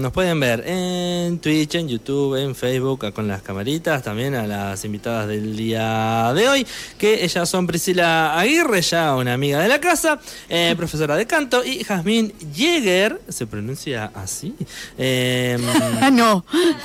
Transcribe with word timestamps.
nos 0.00 0.12
pueden 0.12 0.40
ver 0.40 0.64
en 0.66 1.38
Twitch, 1.38 1.74
en 1.76 1.88
YouTube, 1.88 2.36
en 2.36 2.54
Facebook, 2.54 3.12
con 3.12 3.28
las 3.28 3.42
camaritas, 3.42 4.02
también 4.02 4.34
a 4.34 4.46
las 4.46 4.84
invitadas 4.84 5.28
del 5.28 5.56
día 5.56 6.32
de 6.34 6.48
hoy, 6.48 6.66
que 6.98 7.24
ellas 7.24 7.48
son 7.48 7.66
Priscila 7.66 8.38
Aguirre, 8.38 8.82
ya 8.82 9.14
una 9.16 9.34
amiga 9.34 9.60
de 9.60 9.68
la 9.68 9.80
casa, 9.80 10.18
eh, 10.48 10.74
profesora 10.76 11.16
de 11.16 11.26
canto, 11.26 11.64
y 11.64 11.84
Jazmín 11.84 12.32
Jäger, 12.54 13.20
se 13.28 13.46
pronuncia 13.46 14.10
así. 14.14 14.54
Eh, 14.98 15.58
no. 16.12 16.44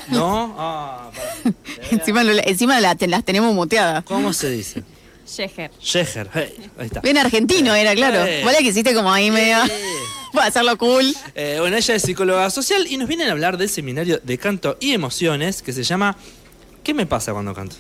no, 0.10 0.56
ah, 0.58 1.10
para. 1.44 1.56
encima, 1.92 2.24
lo- 2.24 2.34
encima 2.44 2.80
la- 2.82 2.96
te- 2.96 3.08
las 3.08 3.24
tenemos 3.24 3.54
muteadas. 3.54 4.04
¿Cómo 4.04 4.34
se 4.34 4.50
dice? 4.50 4.84
Yeger. 5.26 5.72
Jäger, 5.82 6.30
hey, 6.34 6.54
ahí 6.78 6.86
está. 6.88 7.00
Bien 7.02 7.18
argentino 7.18 7.74
era, 7.74 7.96
claro. 7.96 8.24
Eh. 8.26 8.44
Vale 8.46 8.60
que 8.60 8.70
hiciste 8.70 8.94
como 8.94 9.12
ahí 9.12 9.32
medio. 9.32 9.58
Para 10.34 10.48
hacerlo 10.48 10.78
cool. 10.78 11.16
Eh, 11.34 11.58
bueno, 11.60 11.78
ella 11.78 11.96
es 11.96 12.02
psicóloga 12.04 12.50
social 12.50 12.86
y 12.90 12.98
nos 12.98 13.08
vienen 13.08 13.30
a 13.30 13.32
hablar 13.32 13.58
del 13.58 13.70
seminario 13.70 14.20
de 14.22 14.38
canto 14.38 14.78
y 14.80 14.92
emociones 14.94 15.62
que 15.62 15.72
se 15.74 15.84
llama 15.84 16.16
¿Qué 16.84 16.94
me 16.94 17.06
pasa 17.06 17.32
cuando 17.34 17.54
canto? 17.54 17.76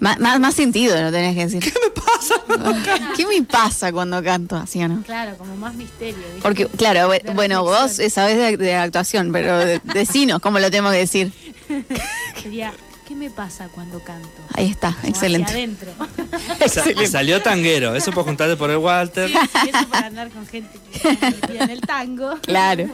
Má- 0.00 0.16
Más, 0.18 0.38
más 0.40 0.54
sentido 0.54 1.00
lo 1.00 1.10
tenés 1.10 1.34
que 1.34 1.46
decir. 1.46 1.60
¿Qué 1.62 1.72
me 1.82 1.90
pasa? 1.90 2.34
¿Qué 3.16 3.26
me 3.26 3.42
pasa 3.44 3.92
cuando 3.92 4.22
canto 4.22 4.56
así 4.56 4.82
o 4.82 4.88
no? 4.88 5.02
claro, 5.02 5.36
como 5.38 5.56
más 5.56 5.74
misterio. 5.74 6.16
¿viste? 6.18 6.42
Porque, 6.42 6.66
claro, 6.66 7.08
De 7.10 7.20
bueno, 7.32 7.62
vos 7.64 7.96
reflexión. 7.96 8.06
eh, 8.06 8.10
sabés 8.10 8.36
de, 8.36 8.56
de 8.58 8.74
actuación, 8.74 9.32
pero 9.32 9.58
de- 9.58 9.80
decinos 9.84 10.40
cómo 10.40 10.58
lo 10.58 10.70
tengo 10.70 10.90
que 10.90 10.98
decir. 10.98 11.32
Sería, 12.42 12.72
¿qué 13.14 13.20
me 13.20 13.30
pasa 13.30 13.68
cuando 13.68 14.00
canto? 14.00 14.28
Ahí 14.54 14.66
está, 14.70 14.92
Como 14.94 15.08
excelente. 15.08 15.46
Hacia 15.52 15.58
adentro. 15.64 15.92
Sa- 16.68 17.06
salió 17.10 17.40
tanguero, 17.40 17.94
eso 17.94 18.10
por 18.10 18.24
juntarte 18.24 18.56
por 18.56 18.70
el 18.70 18.78
Walter. 18.78 19.30
Sí, 19.30 19.70
eso 19.72 19.88
para 19.88 20.06
andar 20.08 20.30
con 20.30 20.44
gente 20.46 20.68
que 21.46 21.58
en 21.58 21.70
el 21.70 21.80
tango. 21.80 22.34
Claro. 22.42 22.88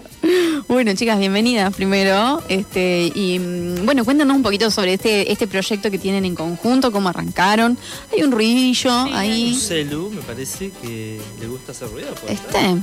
Bueno, 0.69 0.93
chicas, 0.95 1.19
bienvenidas 1.19 1.75
primero. 1.75 2.43
Este, 2.49 3.11
y 3.15 3.39
mm, 3.39 3.85
bueno, 3.87 4.05
cuéntanos 4.05 4.37
un 4.37 4.43
poquito 4.43 4.71
sobre 4.71 4.95
este, 4.95 5.33
este 5.33 5.47
proyecto 5.47 5.91
que 5.91 5.99
tienen 5.99 6.25
en 6.27 6.35
conjunto, 6.35 6.93
cómo 6.93 7.09
arrancaron. 7.09 7.79
Hay 8.13 8.23
un 8.23 8.31
ruidillo 8.33 9.05
Sí, 9.05 9.11
Un 9.11 9.17
ahí. 9.17 9.55
celu, 9.55 10.11
me 10.11 10.21
parece 10.23 10.71
que 10.83 11.21
le 11.41 11.47
gusta 11.47 11.73
hacer 11.73 11.89
ruido. 11.89 12.15
Este, 12.29 12.77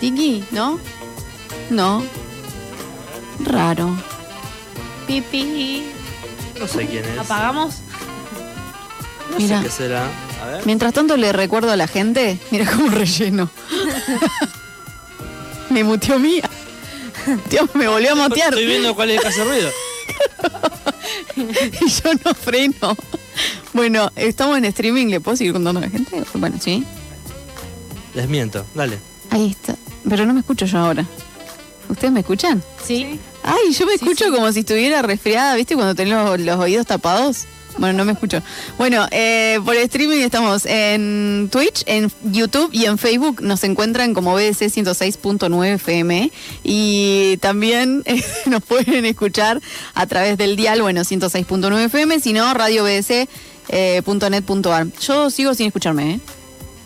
Tiki, 0.00 0.44
¿no? 0.50 0.78
No. 1.70 2.02
Raro. 3.44 3.96
Pipi. 5.06 5.82
No 6.62 6.68
sé 6.68 6.86
quién 6.86 7.04
es. 7.04 7.18
¿Apagamos? 7.18 7.78
No 9.32 9.38
Mira. 9.38 9.58
sé 9.58 9.64
qué 9.64 9.70
será. 9.70 10.06
A 10.40 10.46
ver. 10.46 10.64
Mientras 10.64 10.92
tanto 10.92 11.16
le 11.16 11.32
recuerdo 11.32 11.72
a 11.72 11.76
la 11.76 11.88
gente, 11.88 12.38
mira 12.52 12.70
cómo 12.70 12.88
relleno. 12.88 13.50
me 15.70 15.82
muteó 15.82 16.20
mía. 16.20 16.48
Dios, 17.50 17.68
me 17.74 17.88
volvió 17.88 18.12
a 18.12 18.14
motear. 18.14 18.50
Estoy 18.50 18.66
viendo 18.66 18.94
cuál 18.94 19.10
es 19.10 19.16
el 19.16 19.22
que 19.22 19.28
hace 19.28 19.42
ruido. 19.44 19.70
y 21.80 21.88
yo 21.88 22.10
no 22.24 22.32
freno. 22.32 22.96
Bueno, 23.72 24.12
estamos 24.14 24.56
en 24.56 24.66
streaming, 24.66 25.08
¿le 25.08 25.18
puedo 25.18 25.36
seguir 25.36 25.52
contando 25.52 25.80
a 25.80 25.82
la 25.82 25.90
gente? 25.90 26.22
Bueno, 26.34 26.58
sí. 26.60 26.84
Les 28.14 28.28
miento, 28.28 28.64
dale. 28.72 29.00
Ahí 29.30 29.50
está. 29.50 29.74
Pero 30.08 30.26
no 30.26 30.32
me 30.32 30.40
escucho 30.40 30.66
yo 30.66 30.78
ahora. 30.78 31.04
¿Ustedes 31.88 32.12
me 32.12 32.20
escuchan? 32.20 32.62
Sí. 32.84 33.18
Ay, 33.42 33.72
yo 33.72 33.86
me 33.86 33.94
escucho 33.94 34.30
como 34.30 34.52
si 34.52 34.60
estuviera 34.60 35.02
resfriada, 35.02 35.56
¿viste? 35.56 35.74
Cuando 35.74 35.94
tenés 35.94 36.14
los, 36.14 36.40
los 36.40 36.58
oídos 36.58 36.86
tapados. 36.86 37.46
Bueno, 37.78 37.96
no 37.98 38.04
me 38.04 38.12
escucho. 38.12 38.42
Bueno, 38.78 39.06
eh, 39.10 39.58
por 39.64 39.74
streaming 39.76 40.18
estamos 40.18 40.64
en 40.66 41.48
Twitch, 41.50 41.82
en 41.86 42.12
YouTube 42.24 42.68
y 42.72 42.84
en 42.84 42.98
Facebook. 42.98 43.40
Nos 43.40 43.64
encuentran 43.64 44.12
como 44.14 44.34
BDC 44.34 44.70
106.9 44.70 45.74
FM. 45.74 46.30
Y 46.64 47.38
también 47.38 48.02
eh, 48.04 48.22
nos 48.46 48.62
pueden 48.62 49.06
escuchar 49.06 49.60
a 49.94 50.06
través 50.06 50.38
del 50.38 50.54
dial, 50.56 50.82
bueno, 50.82 51.00
106.9 51.00 51.86
FM, 51.86 52.20
si 52.20 52.32
no, 52.32 52.52
radiobdc.net.ar. 52.52 54.86
Yo 55.00 55.30
sigo 55.30 55.54
sin 55.54 55.68
escucharme, 55.68 56.14
¿eh? 56.14 56.20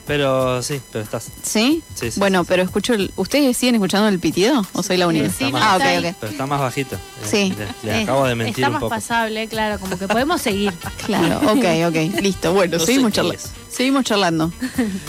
Pero 0.07 0.63
sí, 0.63 0.81
pero 0.93 1.03
estás. 1.05 1.29
¿Sí? 1.43 1.83
Sí, 1.95 2.11
sí, 2.13 2.21
bueno, 2.21 2.43
sí, 2.43 2.47
pero 2.49 2.63
escucho. 2.63 2.95
el- 2.95 3.13
¿Ustedes 3.17 3.57
siguen 3.57 3.75
escuchando 3.75 4.07
el 4.09 4.21
pitido 4.21 4.65
o 4.73 4.83
soy 4.83 4.97
la 4.99 5.09
única? 5.09 5.29
Sí, 5.31 5.51
ah, 5.55 5.77
ok, 5.77 6.05
ok. 6.07 6.15
Pero 6.21 6.33
está 6.33 6.47
más 6.47 6.61
bajito. 6.61 6.97
Sí. 7.29 7.53
Le, 7.83 7.91
le 7.91 7.99
Eh, 8.01 8.03
acabo 8.05 8.25
de 8.27 8.35
mentir 8.37 8.65
Está 8.65 8.69
un 8.77 8.81
más 8.81 8.91
pasable, 8.91 9.49
claro, 9.49 9.81
como 9.81 9.99
que 9.99 10.07
podemos 10.07 10.41
seguir. 10.41 10.73
Claro, 11.07 11.39
ok, 11.53 11.65
ok, 11.89 12.23
listo. 12.23 12.53
Bueno, 12.53 12.79
No 12.79 12.85
seguimos, 12.85 13.13
charla- 13.13 13.35
seguimos 13.69 14.05
charlando. 14.05 14.53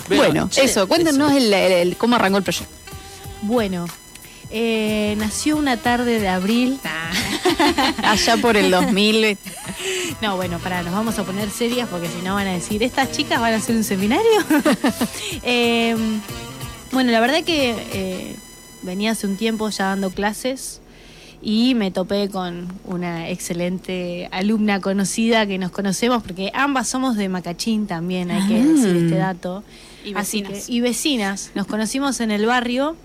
Bueno, 0.08 0.24
bueno, 0.24 0.50
che, 0.50 0.64
eso, 0.66 0.88
cuéntenos 0.88 1.30
eso. 1.32 1.38
el, 1.38 1.54
el- 1.54 1.72
el- 1.90 1.98
cómo 1.98 2.16
arrancó 2.16 2.38
el 2.38 2.44
proyecto. 2.44 2.74
Bueno, 3.44 3.86
eh, 4.52 5.16
nació 5.18 5.58
una 5.58 5.78
tarde 5.78 6.20
de 6.20 6.28
abril. 6.28 6.80
Allá 8.04 8.38
por 8.38 8.58
el 8.58 8.72
2000. 8.72 9.38
No, 10.22 10.36
bueno, 10.36 10.60
para, 10.60 10.82
nos 10.84 10.94
vamos 10.94 11.18
a 11.20 11.24
poner 11.24 11.50
serias 11.50 11.88
porque 11.90 12.08
si 12.08 12.22
no 12.26 12.34
van 12.36 12.48
a 12.48 12.54
decir, 12.54 12.82
¿estas 12.84 13.12
chicas 13.12 13.40
van 13.40 13.54
a 13.54 13.58
hacer 13.58 13.76
un 13.76 13.84
seminario? 13.84 14.24
Eh, 15.44 15.96
bueno, 16.92 17.12
la 17.12 17.20
verdad 17.20 17.44
que 17.44 17.76
eh, 17.94 18.36
venía 18.82 19.12
hace 19.12 19.28
un 19.28 19.38
tiempo 19.38 19.70
ya 19.70 19.86
dando 19.88 20.10
clases 20.10 20.82
y 21.42 21.76
me 21.76 21.92
topé 21.92 22.30
con 22.30 22.68
una 22.86 23.30
excelente 23.30 24.28
alumna 24.32 24.82
conocida 24.82 25.46
que 25.46 25.58
nos 25.58 25.72
conocemos 25.72 26.24
porque 26.24 26.52
ambas 26.54 26.88
somos 26.88 27.16
de 27.16 27.30
Macachín 27.30 27.88
también, 27.88 28.32
hay 28.32 28.48
que 28.48 28.56
Ah. 28.62 28.66
decir 28.66 28.96
este 28.96 29.16
dato. 29.16 29.64
Y 30.04 30.14
Así 30.16 30.42
vecinas. 30.42 30.66
que- 30.66 30.72
y 30.74 30.82
vecinas, 30.82 31.52
nos 31.56 31.68
conocimos 31.68 32.20
en 32.22 32.32
el 32.32 32.46
barrio. 32.46 32.96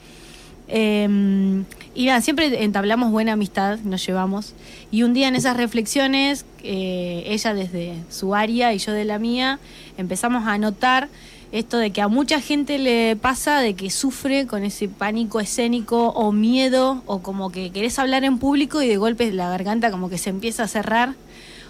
Eh, 0.74 1.62
y 1.94 2.06
nada, 2.06 2.22
siempre 2.22 2.64
entablamos 2.64 3.10
buena 3.10 3.34
amistad, 3.34 3.78
nos 3.80 4.04
llevamos. 4.06 4.54
Y 4.90 5.02
un 5.02 5.12
día 5.12 5.28
en 5.28 5.36
esas 5.36 5.58
reflexiones, 5.58 6.46
eh, 6.64 7.24
ella 7.26 7.52
desde 7.52 7.96
su 8.08 8.34
área 8.34 8.72
y 8.72 8.78
yo 8.78 8.92
de 8.92 9.04
la 9.04 9.18
mía, 9.18 9.58
empezamos 9.98 10.46
a 10.46 10.56
notar 10.56 11.10
esto 11.52 11.76
de 11.76 11.90
que 11.90 12.00
a 12.00 12.08
mucha 12.08 12.40
gente 12.40 12.78
le 12.78 13.14
pasa 13.16 13.60
de 13.60 13.74
que 13.74 13.90
sufre 13.90 14.46
con 14.46 14.64
ese 14.64 14.88
pánico 14.88 15.38
escénico 15.38 16.08
o 16.08 16.32
miedo 16.32 17.02
o 17.04 17.18
como 17.18 17.52
que 17.52 17.70
querés 17.70 17.98
hablar 17.98 18.24
en 18.24 18.38
público 18.38 18.80
y 18.80 18.88
de 18.88 18.96
golpe 18.96 19.30
la 19.30 19.50
garganta 19.50 19.90
como 19.90 20.08
que 20.08 20.16
se 20.16 20.30
empieza 20.30 20.62
a 20.62 20.68
cerrar 20.68 21.14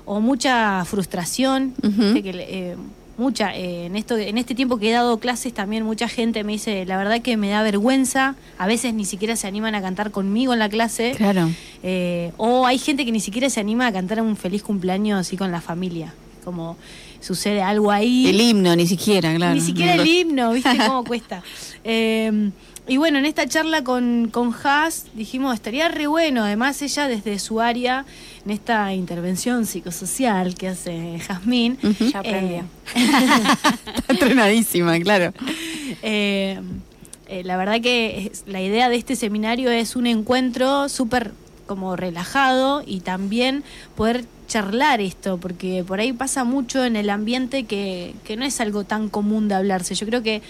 o 0.04 0.20
mucha 0.20 0.84
frustración, 0.84 1.74
de 1.80 2.22
que 2.22 2.30
eh, 2.30 2.76
mucha 3.18 3.54
eh, 3.54 3.86
en 3.86 3.96
esto 3.96 4.16
en 4.16 4.38
este 4.38 4.54
tiempo 4.54 4.78
que 4.78 4.88
he 4.88 4.92
dado 4.92 5.18
clases 5.18 5.52
también 5.52 5.84
mucha 5.84 6.08
gente 6.08 6.44
me 6.44 6.52
dice 6.52 6.84
la 6.86 6.96
verdad 6.96 7.20
que 7.20 7.36
me 7.36 7.50
da 7.50 7.62
vergüenza 7.62 8.34
a 8.58 8.66
veces 8.66 8.94
ni 8.94 9.04
siquiera 9.04 9.36
se 9.36 9.46
animan 9.46 9.74
a 9.74 9.82
cantar 9.82 10.10
conmigo 10.10 10.52
en 10.54 10.58
la 10.58 10.68
clase 10.68 11.12
Claro. 11.16 11.50
eh, 11.82 12.32
o 12.38 12.66
hay 12.66 12.78
gente 12.78 13.04
que 13.04 13.12
ni 13.12 13.20
siquiera 13.20 13.50
se 13.50 13.60
anima 13.60 13.86
a 13.86 13.92
cantar 13.92 14.22
un 14.22 14.36
feliz 14.36 14.62
cumpleaños 14.62 15.20
así 15.20 15.36
con 15.36 15.52
la 15.52 15.60
familia 15.60 16.14
como 16.44 16.76
sucede 17.20 17.62
algo 17.62 17.92
ahí 17.92 18.26
El 18.26 18.40
himno, 18.40 18.74
ni 18.74 18.86
siquiera, 18.88 19.32
claro. 19.36 19.54
ni 19.54 19.60
siquiera 19.60 19.94
el 19.94 20.06
himno, 20.06 20.52
¿viste 20.52 20.76
cómo 20.86 21.04
cuesta? 21.04 21.42
Eh, 21.84 22.50
y 22.88 22.96
bueno, 22.96 23.18
en 23.18 23.24
esta 23.26 23.46
charla 23.46 23.84
con, 23.84 24.28
con 24.30 24.52
Haas 24.64 25.06
dijimos, 25.14 25.54
estaría 25.54 25.88
re 25.88 26.06
bueno, 26.08 26.42
además 26.44 26.82
ella 26.82 27.06
desde 27.08 27.38
su 27.38 27.60
área, 27.60 28.04
en 28.44 28.50
esta 28.50 28.92
intervención 28.92 29.66
psicosocial 29.66 30.54
que 30.56 30.68
hace 30.68 31.18
Jazmín. 31.20 31.78
Ya 32.12 32.18
aprendió. 32.18 32.58
eh, 32.58 32.64
Está 33.96 34.12
entrenadísima, 34.12 34.98
claro. 35.00 35.32
eh, 36.02 36.60
eh, 37.28 37.44
la 37.44 37.56
verdad 37.56 37.80
que 37.80 38.26
es- 38.32 38.44
la 38.46 38.60
idea 38.60 38.88
de 38.88 38.96
este 38.96 39.16
seminario 39.16 39.70
es 39.70 39.94
un 39.96 40.06
encuentro 40.06 40.88
súper 40.88 41.32
como 41.66 41.94
relajado 41.96 42.82
y 42.84 43.00
también 43.00 43.62
poder 43.96 44.24
charlar 44.48 45.00
esto, 45.00 45.38
porque 45.38 45.82
por 45.86 46.00
ahí 46.00 46.12
pasa 46.12 46.44
mucho 46.44 46.84
en 46.84 46.96
el 46.96 47.08
ambiente 47.08 47.64
que, 47.64 48.14
que 48.24 48.36
no 48.36 48.44
es 48.44 48.60
algo 48.60 48.84
tan 48.84 49.08
común 49.08 49.48
de 49.48 49.54
hablarse. 49.54 49.94
Yo 49.94 50.04
creo 50.06 50.22
que 50.22 50.42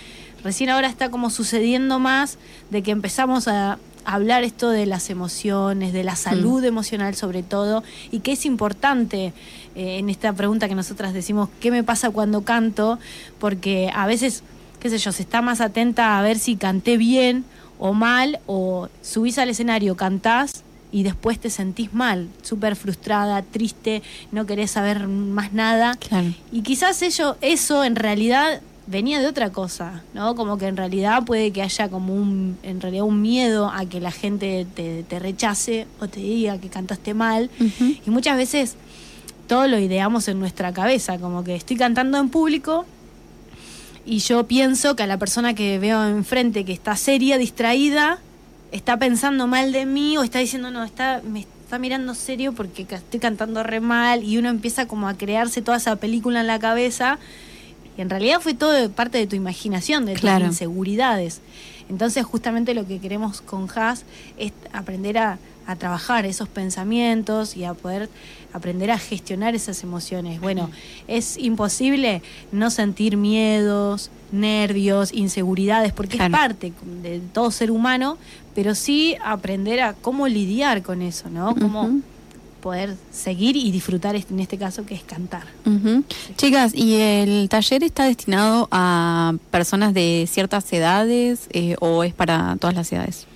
recién 0.44 0.70
ahora 0.70 0.88
está 0.88 1.10
como 1.10 1.30
sucediendo 1.30 1.98
más 1.98 2.38
de 2.70 2.82
que 2.82 2.90
empezamos 2.90 3.48
a 3.48 3.78
hablar 4.04 4.42
esto 4.42 4.70
de 4.70 4.86
las 4.86 5.10
emociones, 5.10 5.92
de 5.92 6.02
la 6.02 6.16
salud 6.16 6.64
emocional 6.64 7.14
sobre 7.14 7.42
todo, 7.42 7.84
y 8.10 8.20
que 8.20 8.32
es 8.32 8.44
importante 8.44 9.32
eh, 9.76 9.98
en 9.98 10.08
esta 10.08 10.32
pregunta 10.32 10.68
que 10.68 10.74
nosotras 10.74 11.14
decimos, 11.14 11.48
¿qué 11.60 11.70
me 11.70 11.84
pasa 11.84 12.10
cuando 12.10 12.42
canto? 12.42 12.98
Porque 13.38 13.90
a 13.94 14.06
veces 14.06 14.42
qué 14.82 14.90
sé 14.90 14.98
yo, 14.98 15.12
se 15.12 15.22
está 15.22 15.42
más 15.42 15.60
atenta 15.60 16.18
a 16.18 16.22
ver 16.22 16.40
si 16.40 16.56
canté 16.56 16.96
bien 16.96 17.44
o 17.78 17.92
mal, 17.92 18.40
o 18.46 18.88
subís 19.00 19.38
al 19.38 19.48
escenario, 19.48 19.96
cantás 19.96 20.64
y 20.90 21.04
después 21.04 21.38
te 21.38 21.50
sentís 21.50 21.94
mal, 21.94 22.28
súper 22.42 22.74
frustrada, 22.74 23.42
triste, 23.42 24.02
no 24.32 24.44
querés 24.44 24.72
saber 24.72 25.06
más 25.06 25.52
nada. 25.52 25.94
Claro. 25.94 26.32
Y 26.50 26.62
quizás 26.62 27.00
ello, 27.02 27.36
eso 27.40 27.84
en 27.84 27.94
realidad 27.94 28.60
venía 28.86 29.20
de 29.20 29.26
otra 29.26 29.50
cosa, 29.50 30.02
¿no? 30.14 30.34
Como 30.34 30.58
que 30.58 30.66
en 30.66 30.76
realidad 30.76 31.24
puede 31.24 31.52
que 31.52 31.62
haya 31.62 31.88
como 31.88 32.14
un, 32.14 32.58
en 32.62 32.80
realidad 32.80 33.04
un 33.04 33.22
miedo 33.22 33.70
a 33.70 33.86
que 33.86 34.00
la 34.00 34.10
gente 34.10 34.66
te, 34.74 35.04
te 35.04 35.18
rechace 35.18 35.86
o 36.00 36.08
te 36.08 36.20
diga 36.20 36.58
que 36.58 36.68
cantaste 36.68 37.14
mal. 37.14 37.50
Y 38.04 38.10
muchas 38.10 38.36
veces 38.36 38.76
todo 39.46 39.68
lo 39.68 39.78
ideamos 39.78 40.28
en 40.28 40.38
nuestra 40.40 40.72
cabeza, 40.72 41.18
como 41.18 41.44
que 41.44 41.54
estoy 41.54 41.76
cantando 41.76 42.18
en 42.18 42.28
público 42.28 42.86
y 44.04 44.18
yo 44.18 44.46
pienso 44.46 44.96
que 44.96 45.04
a 45.04 45.06
la 45.06 45.18
persona 45.18 45.54
que 45.54 45.78
veo 45.78 46.04
enfrente 46.08 46.64
que 46.64 46.72
está 46.72 46.96
seria, 46.96 47.38
distraída, 47.38 48.18
está 48.72 48.98
pensando 48.98 49.46
mal 49.46 49.72
de 49.72 49.86
mí 49.86 50.16
o 50.16 50.24
está 50.24 50.40
diciendo, 50.40 50.70
no, 50.70 50.82
está, 50.82 51.22
me 51.24 51.40
está 51.40 51.78
mirando 51.78 52.14
serio 52.14 52.52
porque 52.52 52.86
estoy 52.90 53.20
cantando 53.20 53.62
re 53.62 53.80
mal 53.80 54.24
y 54.24 54.38
uno 54.38 54.48
empieza 54.48 54.86
como 54.86 55.08
a 55.08 55.14
crearse 55.14 55.62
toda 55.62 55.76
esa 55.76 55.96
película 55.96 56.40
en 56.40 56.48
la 56.48 56.58
cabeza 56.58 57.18
y 57.96 58.00
en 58.00 58.10
realidad 58.10 58.40
fue 58.40 58.54
todo 58.54 58.72
de 58.72 58.88
parte 58.88 59.18
de 59.18 59.26
tu 59.26 59.36
imaginación, 59.36 60.06
de 60.06 60.14
Claro. 60.14 60.46
tus 60.46 60.54
inseguridades. 60.54 61.40
Entonces 61.88 62.24
justamente 62.24 62.74
lo 62.74 62.86
que 62.86 62.98
queremos 62.98 63.40
con 63.40 63.68
Has 63.74 64.04
es 64.38 64.52
aprender 64.72 65.18
a, 65.18 65.38
a 65.66 65.76
trabajar 65.76 66.24
esos 66.26 66.48
pensamientos 66.48 67.56
y 67.56 67.64
a 67.64 67.74
poder 67.74 68.08
aprender 68.52 68.90
a 68.90 68.98
gestionar 68.98 69.54
esas 69.54 69.82
emociones. 69.82 70.40
Bueno, 70.40 70.70
es 71.08 71.36
imposible 71.38 72.22
no 72.50 72.70
sentir 72.70 73.16
miedos, 73.16 74.10
nervios, 74.30 75.12
inseguridades, 75.12 75.92
porque 75.92 76.16
Claro. 76.16 76.32
es 76.34 76.40
parte 76.40 76.72
de 77.02 77.20
todo 77.32 77.50
ser 77.50 77.70
humano, 77.70 78.16
pero 78.54 78.74
sí 78.74 79.16
aprender 79.24 79.80
a 79.80 79.92
cómo 79.94 80.28
lidiar 80.28 80.82
con 80.82 81.02
eso, 81.02 81.28
¿no? 81.30 81.54
Cómo. 81.54 82.00
Poder 82.62 82.96
seguir 83.10 83.56
y 83.56 83.70
disfrutar 83.72 84.16
este- 84.16 84.32
en 84.32 84.40
este 84.40 84.56
caso 84.56 84.86
que 84.86 84.94
es 84.94 85.02
cantar. 85.02 85.42
Chicas, 86.36 86.72
¿y 86.74 86.94
el 86.94 87.48
taller 87.50 87.82
está 87.84 88.04
destinado 88.04 88.68
a 88.70 89.34
personas 89.50 89.92
de 89.92 90.26
ciertas 90.30 90.72
edades 90.72 91.48
eh, 91.50 91.76
o 91.80 92.04
es 92.04 92.14
para 92.14 92.56
todas 92.58 92.74
las 92.74 92.90
edades? 92.92 93.26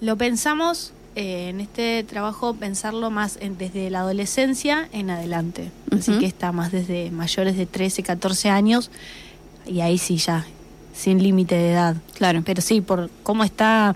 Lo 0.00 0.16
pensamos 0.16 0.92
eh, 1.16 1.50
en 1.50 1.60
este 1.60 2.02
trabajo, 2.02 2.54
pensarlo 2.54 3.08
más 3.10 3.38
en- 3.40 3.56
desde 3.56 3.88
la 3.90 4.00
adolescencia 4.00 4.88
en 4.92 5.10
adelante. 5.10 5.70
Así 5.92 6.18
que 6.18 6.26
está 6.26 6.50
más 6.50 6.72
desde 6.72 7.12
mayores 7.12 7.56
de 7.56 7.66
13, 7.66 8.02
14 8.02 8.48
años 8.50 8.90
y 9.64 9.80
ahí 9.80 9.96
sí 9.98 10.16
ya, 10.16 10.44
sin 10.92 11.22
límite 11.22 11.54
de 11.54 11.70
edad. 11.72 11.96
Claro. 12.14 12.42
Pero 12.44 12.60
sí, 12.62 12.80
por 12.80 13.10
cómo 13.22 13.44
está 13.44 13.94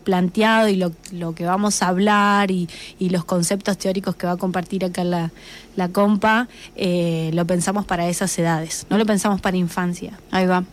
planteado 0.00 0.68
y 0.68 0.76
lo, 0.76 0.92
lo 1.12 1.34
que 1.34 1.44
vamos 1.44 1.82
a 1.82 1.88
hablar 1.88 2.50
y, 2.50 2.68
y 2.98 3.10
los 3.10 3.24
conceptos 3.24 3.78
teóricos 3.78 4.16
que 4.16 4.26
va 4.26 4.32
a 4.32 4.36
compartir 4.36 4.84
acá 4.84 5.04
la, 5.04 5.30
la 5.76 5.88
compa, 5.88 6.48
eh, 6.76 7.30
lo 7.34 7.44
pensamos 7.46 7.84
para 7.84 8.08
esas 8.08 8.36
edades, 8.38 8.86
no 8.90 8.98
lo 8.98 9.06
pensamos 9.06 9.40
para 9.40 9.56
infancia. 9.56 10.18
Ahí 10.30 10.46
va. 10.46 10.64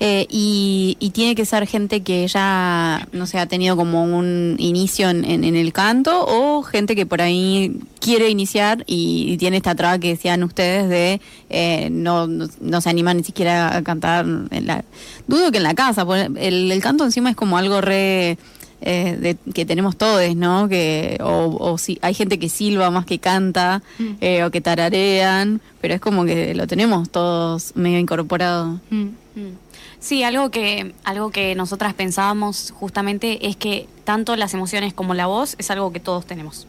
Eh, 0.00 0.26
y, 0.30 0.96
y 1.00 1.10
tiene 1.10 1.34
que 1.34 1.44
ser 1.44 1.66
gente 1.66 2.00
que 2.02 2.26
ya, 2.28 3.06
no 3.12 3.26
sé, 3.26 3.38
ha 3.38 3.44
tenido 3.46 3.76
como 3.76 4.04
un 4.04 4.56
inicio 4.58 5.10
en, 5.10 5.22
en- 5.26 5.44
en 5.44 5.54
el 5.54 5.74
canto 5.74 6.24
o 6.26 6.62
gente 6.62 6.96
que 6.96 7.04
por 7.04 7.20
ahí 7.20 7.76
quiere 8.00 8.30
iniciar 8.30 8.84
y, 8.86 9.26
y 9.32 9.36
tiene 9.36 9.58
esta 9.58 9.74
traba 9.74 9.98
que 9.98 10.08
decían 10.08 10.42
ustedes 10.44 10.88
de 10.88 11.20
eh, 11.50 11.90
no, 11.90 12.26
no, 12.26 12.46
no 12.62 12.80
se 12.80 12.88
animan 12.88 13.18
ni 13.18 13.24
siquiera 13.24 13.76
a 13.76 13.82
cantar 13.82 14.24
en 14.24 14.66
la... 14.66 14.82
Dudo 15.26 15.50
que 15.52 15.58
en 15.58 15.64
la 15.64 15.74
casa, 15.74 16.06
el, 16.36 16.72
el 16.72 16.80
canto 16.80 17.04
encima 17.04 17.28
es 17.28 17.36
como 17.36 17.58
algo 17.58 17.82
re... 17.82 18.38
eh, 18.88 19.16
de, 19.18 19.52
que 19.52 19.66
tenemos 19.66 19.96
todos, 19.96 20.34
¿no? 20.36 20.68
Que, 20.68 21.18
o, 21.20 21.56
o 21.60 21.76
si 21.76 21.98
hay 22.02 22.14
gente 22.14 22.38
que 22.38 22.48
silba 22.48 22.90
más 22.90 23.04
que 23.04 23.18
canta, 23.18 23.82
Mm. 23.98 24.04
eh, 24.20 24.44
o 24.44 24.50
que 24.50 24.60
tararean, 24.60 25.60
pero 25.80 25.94
es 25.94 26.00
como 26.00 26.24
que 26.24 26.54
lo 26.54 26.66
tenemos 26.66 27.10
todos 27.10 27.72
medio 27.74 27.98
incorporado. 27.98 28.80
Mm. 28.90 29.08
Sí, 29.98 30.22
algo 30.22 30.50
que, 30.50 30.94
algo 31.04 31.30
que 31.30 31.54
nosotras 31.54 31.92
pensábamos 31.94 32.72
justamente 32.78 33.48
es 33.48 33.56
que 33.56 33.86
tanto 34.04 34.36
las 34.36 34.54
emociones 34.54 34.94
como 34.94 35.14
la 35.14 35.26
voz 35.26 35.56
es 35.58 35.70
algo 35.70 35.92
que 35.92 36.00
todos 36.00 36.24
tenemos. 36.26 36.66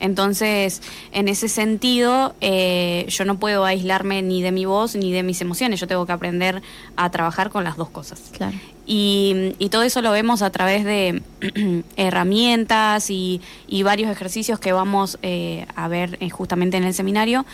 Entonces, 0.00 0.82
en 1.12 1.28
ese 1.28 1.48
sentido, 1.48 2.34
eh, 2.40 3.06
yo 3.08 3.24
no 3.24 3.38
puedo 3.38 3.64
aislarme 3.64 4.20
ni 4.22 4.42
de 4.42 4.52
mi 4.52 4.64
voz 4.66 4.94
ni 4.94 5.12
de 5.12 5.22
mis 5.22 5.40
emociones. 5.40 5.80
Yo 5.80 5.86
tengo 5.86 6.04
que 6.06 6.12
aprender 6.12 6.60
a 6.96 7.10
trabajar 7.10 7.48
con 7.50 7.64
las 7.64 7.76
dos 7.76 7.88
cosas. 7.90 8.20
Claro. 8.32 8.56
Y, 8.88 9.54
y 9.58 9.68
todo 9.70 9.82
eso 9.82 10.00
lo 10.00 10.12
vemos 10.12 10.42
a 10.42 10.50
través 10.50 10.84
de 10.84 11.20
herramientas 11.96 13.10
y, 13.10 13.40
y 13.66 13.82
varios 13.82 14.10
ejercicios 14.10 14.58
que 14.60 14.72
vamos 14.72 15.18
eh, 15.22 15.66
a 15.74 15.88
ver 15.88 16.16
eh, 16.20 16.30
justamente 16.30 16.76
en 16.76 16.84
el 16.84 16.94
seminario. 16.94 17.44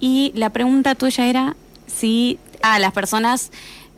Y 0.00 0.32
la 0.34 0.50
pregunta 0.50 0.94
tuya 0.94 1.26
era 1.26 1.56
si 1.86 2.38
ah, 2.62 2.78
las 2.78 2.92
personas 2.92 3.50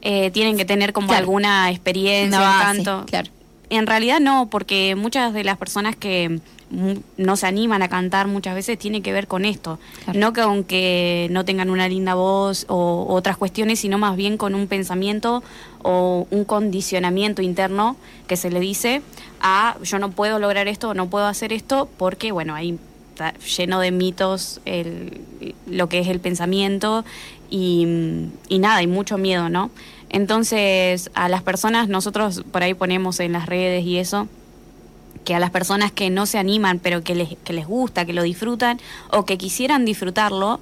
eh, 0.03 0.31
tienen 0.31 0.57
que 0.57 0.65
tener 0.65 0.93
como 0.93 1.09
Claro. 1.09 1.21
alguna 1.21 1.71
experiencia 1.71 2.25
en 2.39 2.45
base, 2.45 2.65
canto. 2.85 3.05
claro. 3.07 3.31
En 3.71 3.87
realidad 3.87 4.21
no, 4.21 4.49
porque 4.51 4.95
muchas 4.95 5.35
de 5.35 5.45
las 5.45 5.59
personas 5.59 5.97
que 5.97 6.41
no 7.17 7.37
se 7.37 7.47
animan 7.47 7.83
a 7.83 7.89
cantar 7.89 8.27
muchas 8.27 8.55
veces 8.55 8.79
tiene 8.79 9.01
que 9.01 9.13
ver 9.13 9.29
con 9.29 9.45
esto. 9.45 9.79
Claro. 10.05 10.19
No 10.19 10.33
con 10.33 10.65
que 10.65 11.29
no 11.31 11.45
tengan 11.45 11.71
una 11.71 11.89
linda 11.89 12.15
voz 12.15 12.67
o 12.69 13.07
otras 13.09 13.37
cuestiones, 13.37 13.81
sino 13.81 13.99
más 13.99 14.17
bien 14.17 14.37
con 14.37 14.55
un 14.55 14.67
pensamiento 14.67 15.43
o 15.83 16.27
un 16.31 16.45
condicionamiento 16.45 17.41
interno 17.43 17.97
que 18.27 18.37
se 18.37 18.51
le 18.51 18.59
dice 18.59 19.03
a 19.41 19.77
yo 19.83 19.99
no 19.99 20.11
puedo 20.11 20.39
lograr 20.39 20.67
esto 20.67 20.91
o 20.91 20.95
no 20.95 21.09
puedo 21.09 21.27
hacer 21.27 21.53
esto 21.53 21.89
porque, 21.97 22.33
bueno, 22.33 22.55
ahí 22.55 22.79
está 23.11 23.33
lleno 23.35 23.79
de 23.81 23.93
mitos 23.93 24.61
el, 24.65 25.21
lo 25.67 25.89
que 25.89 26.01
es 26.01 26.09
el 26.09 26.19
pensamiento 26.19 27.05
y, 27.49 27.87
y 28.49 28.59
nada, 28.59 28.77
hay 28.77 28.89
mucho 28.89 29.19
miedo, 29.19 29.49
¿no? 29.49 29.71
Entonces, 30.11 31.11
a 31.15 31.29
las 31.29 31.43
personas, 31.43 31.89
nosotros 31.89 32.45
por 32.53 32.63
ahí 32.63 32.75
ponemos 32.75 33.21
en 33.21 33.33
las 33.33 33.47
redes 33.47 33.85
y 33.85 33.99
eso, 33.99 34.29
que 35.25 35.35
a 35.35 35.41
las 35.41 35.51
personas 35.51 35.91
que 35.93 36.11
no 36.11 36.27
se 36.27 36.39
animan, 36.39 36.79
pero 36.79 37.03
que 37.03 37.15
les, 37.15 37.37
que 37.45 37.53
les 37.53 37.67
gusta, 37.67 38.05
que 38.05 38.13
lo 38.13 38.23
disfrutan, 38.23 38.79
o 39.11 39.25
que 39.25 39.37
quisieran 39.37 39.85
disfrutarlo, 39.85 40.61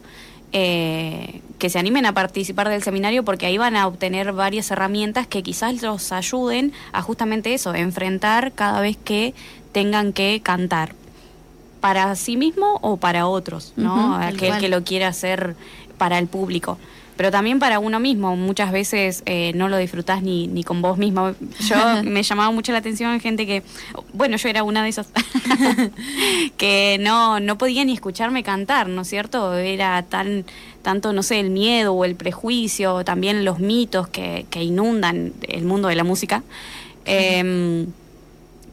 eh, 0.53 1.41
que 1.59 1.69
se 1.69 1.79
animen 1.79 2.07
a 2.07 2.15
participar 2.15 2.69
del 2.69 2.83
seminario 2.83 3.25
porque 3.25 3.47
ahí 3.47 3.59
van 3.59 3.77
a 3.77 3.87
obtener 3.87 4.33
varias 4.33 4.71
herramientas 4.71 5.27
que 5.27 5.43
quizás 5.43 5.83
los 5.83 6.13
ayuden 6.13 6.73
a 6.93 7.03
justamente 7.03 7.55
eso, 7.55 7.75
enfrentar 7.75 8.53
cada 8.53 8.81
vez 8.81 8.97
que 8.97 9.35
tengan 9.73 10.13
que 10.13 10.41
cantar 10.43 10.95
para 11.81 12.15
sí 12.15 12.37
mismo 12.37 12.79
o 12.83 12.97
para 12.97 13.27
otros, 13.27 13.73
¿no? 13.77 14.15
Aquel 14.15 14.59
que 14.59 14.69
lo 14.69 14.85
quiera 14.85 15.09
hacer 15.09 15.57
para 15.99 16.19
el 16.19 16.29
público. 16.29 16.79
Pero 17.17 17.31
también 17.31 17.61
para 17.61 17.79
uno 17.79 18.01
mismo, 18.01 18.37
muchas 18.37 18.73
veces 18.73 19.23
eh, 19.27 19.53
no 19.55 19.69
lo 19.69 19.77
disfrutás 19.77 20.23
ni, 20.23 20.49
ni 20.49 20.65
con 20.65 20.83
vos 20.83 20.99
mismo. 20.99 21.33
Yo 21.61 21.77
me 22.05 22.23
llamaba 22.23 22.51
mucho 22.51 22.73
la 22.73 22.79
atención 22.79 23.21
gente 23.21 23.47
que, 23.47 23.63
bueno, 24.13 24.37
yo 24.37 24.49
era 24.49 24.63
una 24.63 24.83
de 24.83 24.89
esas, 24.89 25.09
que 26.57 26.99
no, 27.01 27.39
no 27.39 27.57
podía 27.57 27.85
ni 27.85 27.93
escucharme 27.93 28.43
cantar, 28.43 28.89
¿no 28.89 29.03
es 29.03 29.09
cierto? 29.09 29.55
Era 29.55 30.03
tan, 30.03 30.45
tanto, 30.83 31.13
no 31.13 31.23
sé, 31.23 31.39
el 31.39 31.51
miedo 31.51 31.95
o 31.95 32.05
el 32.05 32.17
prejuicio, 32.17 33.05
también 33.05 33.45
los 33.45 33.61
mitos 33.61 34.09
que, 34.09 34.47
que 34.51 34.63
inundan 34.63 35.33
el 35.49 35.65
mundo 35.65 35.89
de 35.89 35.95
la 35.95 36.05
música. 36.05 36.43
Em, 37.05 37.87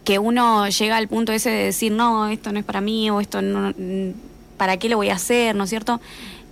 que 0.04 0.18
uno 0.18 0.68
llega 0.68 0.98
al 0.98 1.08
punto 1.08 1.32
ese 1.32 1.50
de 1.50 1.66
decir, 1.66 1.92
no, 1.92 2.28
esto 2.30 2.52
no 2.52 2.60
es 2.60 2.66
para 2.66 2.82
mí, 2.82 3.10
o 3.12 3.22
esto 3.22 3.42
no, 3.42 3.74
¿para 4.58 4.78
qué 4.78 4.90
lo 4.90 4.98
voy 4.98 5.10
a 5.10 5.16
hacer? 5.16 5.56
¿No 5.56 5.66
es 5.66 5.70
cierto? 5.70 6.02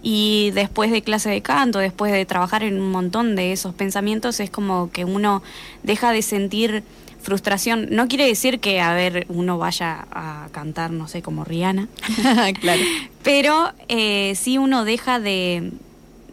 Y 0.01 0.51
después 0.51 0.91
de 0.91 1.01
clase 1.01 1.29
de 1.29 1.41
canto, 1.41 1.79
después 1.79 2.12
de 2.12 2.25
trabajar 2.25 2.63
en 2.63 2.79
un 2.79 2.91
montón 2.91 3.36
de 3.36 3.51
esos 3.51 3.74
pensamientos, 3.74 4.39
es 4.39 4.50
como 4.50 4.91
que 4.91 5.06
uno 5.06 5.44
deja 5.84 6.12
de 6.12 6.22
sentir 6.22 6.84
frustración. 7.22 7.88
No 7.91 8.08
quiere 8.08 8.25
decir 8.25 8.60
que, 8.60 8.79
a 8.79 8.94
ver, 8.94 9.25
uno 9.29 9.58
vaya 9.58 10.08
a 10.12 10.48
cantar, 10.51 10.91
no 10.91 11.08
sé, 11.08 11.22
como 11.22 11.44
Rihanna, 11.44 11.88
claro. 12.62 12.82
pero 13.24 13.72
eh, 13.89 14.34
sí 14.36 14.58
uno 14.58 14.86
deja 14.86 15.20
de, 15.20 15.72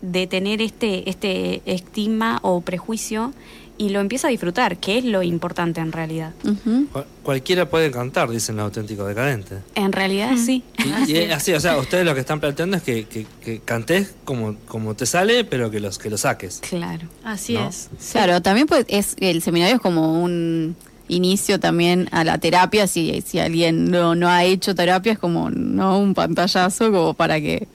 de 0.00 0.26
tener 0.26 0.62
este, 0.62 1.08
este 1.10 1.62
estigma 1.66 2.38
o 2.42 2.60
prejuicio 2.60 3.32
y 3.78 3.90
lo 3.90 4.00
empieza 4.00 4.28
a 4.28 4.30
disfrutar, 4.30 4.78
que 4.78 4.98
es 4.98 5.04
lo 5.04 5.22
importante 5.22 5.80
en 5.80 5.92
realidad. 5.92 6.32
Cualquiera 7.22 7.68
puede 7.68 7.90
cantar, 7.90 8.30
dicen 8.30 8.56
los 8.56 8.64
auténticos 8.64 9.08
decadentes. 9.08 9.58
En 9.74 9.92
realidad 9.92 10.32
sí. 10.36 10.62
Y, 11.06 11.12
y 11.12 11.16
es 11.18 11.32
así, 11.32 11.52
o 11.52 11.60
sea, 11.60 11.76
ustedes 11.78 12.04
lo 12.04 12.14
que 12.14 12.20
están 12.20 12.40
planteando 12.40 12.76
es 12.76 12.82
que, 12.82 13.04
que, 13.04 13.26
que 13.42 13.60
cantes 13.60 14.14
como, 14.24 14.56
como 14.66 14.94
te 14.94 15.06
sale, 15.06 15.44
pero 15.44 15.70
que 15.70 15.80
los 15.80 15.98
que 15.98 16.10
lo 16.10 16.18
saques. 16.18 16.60
Claro. 16.68 17.06
Así 17.24 17.54
¿No? 17.54 17.68
es. 17.68 17.90
Sí. 17.98 18.12
Claro, 18.12 18.40
también 18.42 18.66
pues 18.66 18.84
es 18.88 19.16
el 19.18 19.42
seminario 19.42 19.76
es 19.76 19.82
como 19.82 20.22
un 20.22 20.76
inicio 21.08 21.60
también 21.60 22.08
a 22.12 22.24
la 22.24 22.38
terapia, 22.38 22.86
si, 22.86 23.22
si 23.22 23.38
alguien 23.38 23.90
no, 23.90 24.14
no 24.14 24.28
ha 24.28 24.44
hecho 24.44 24.74
terapia 24.74 25.12
es 25.12 25.18
como 25.18 25.50
no 25.50 25.98
un 25.98 26.14
pantallazo 26.14 26.90
como 26.90 27.14
para 27.14 27.40
que 27.40 27.68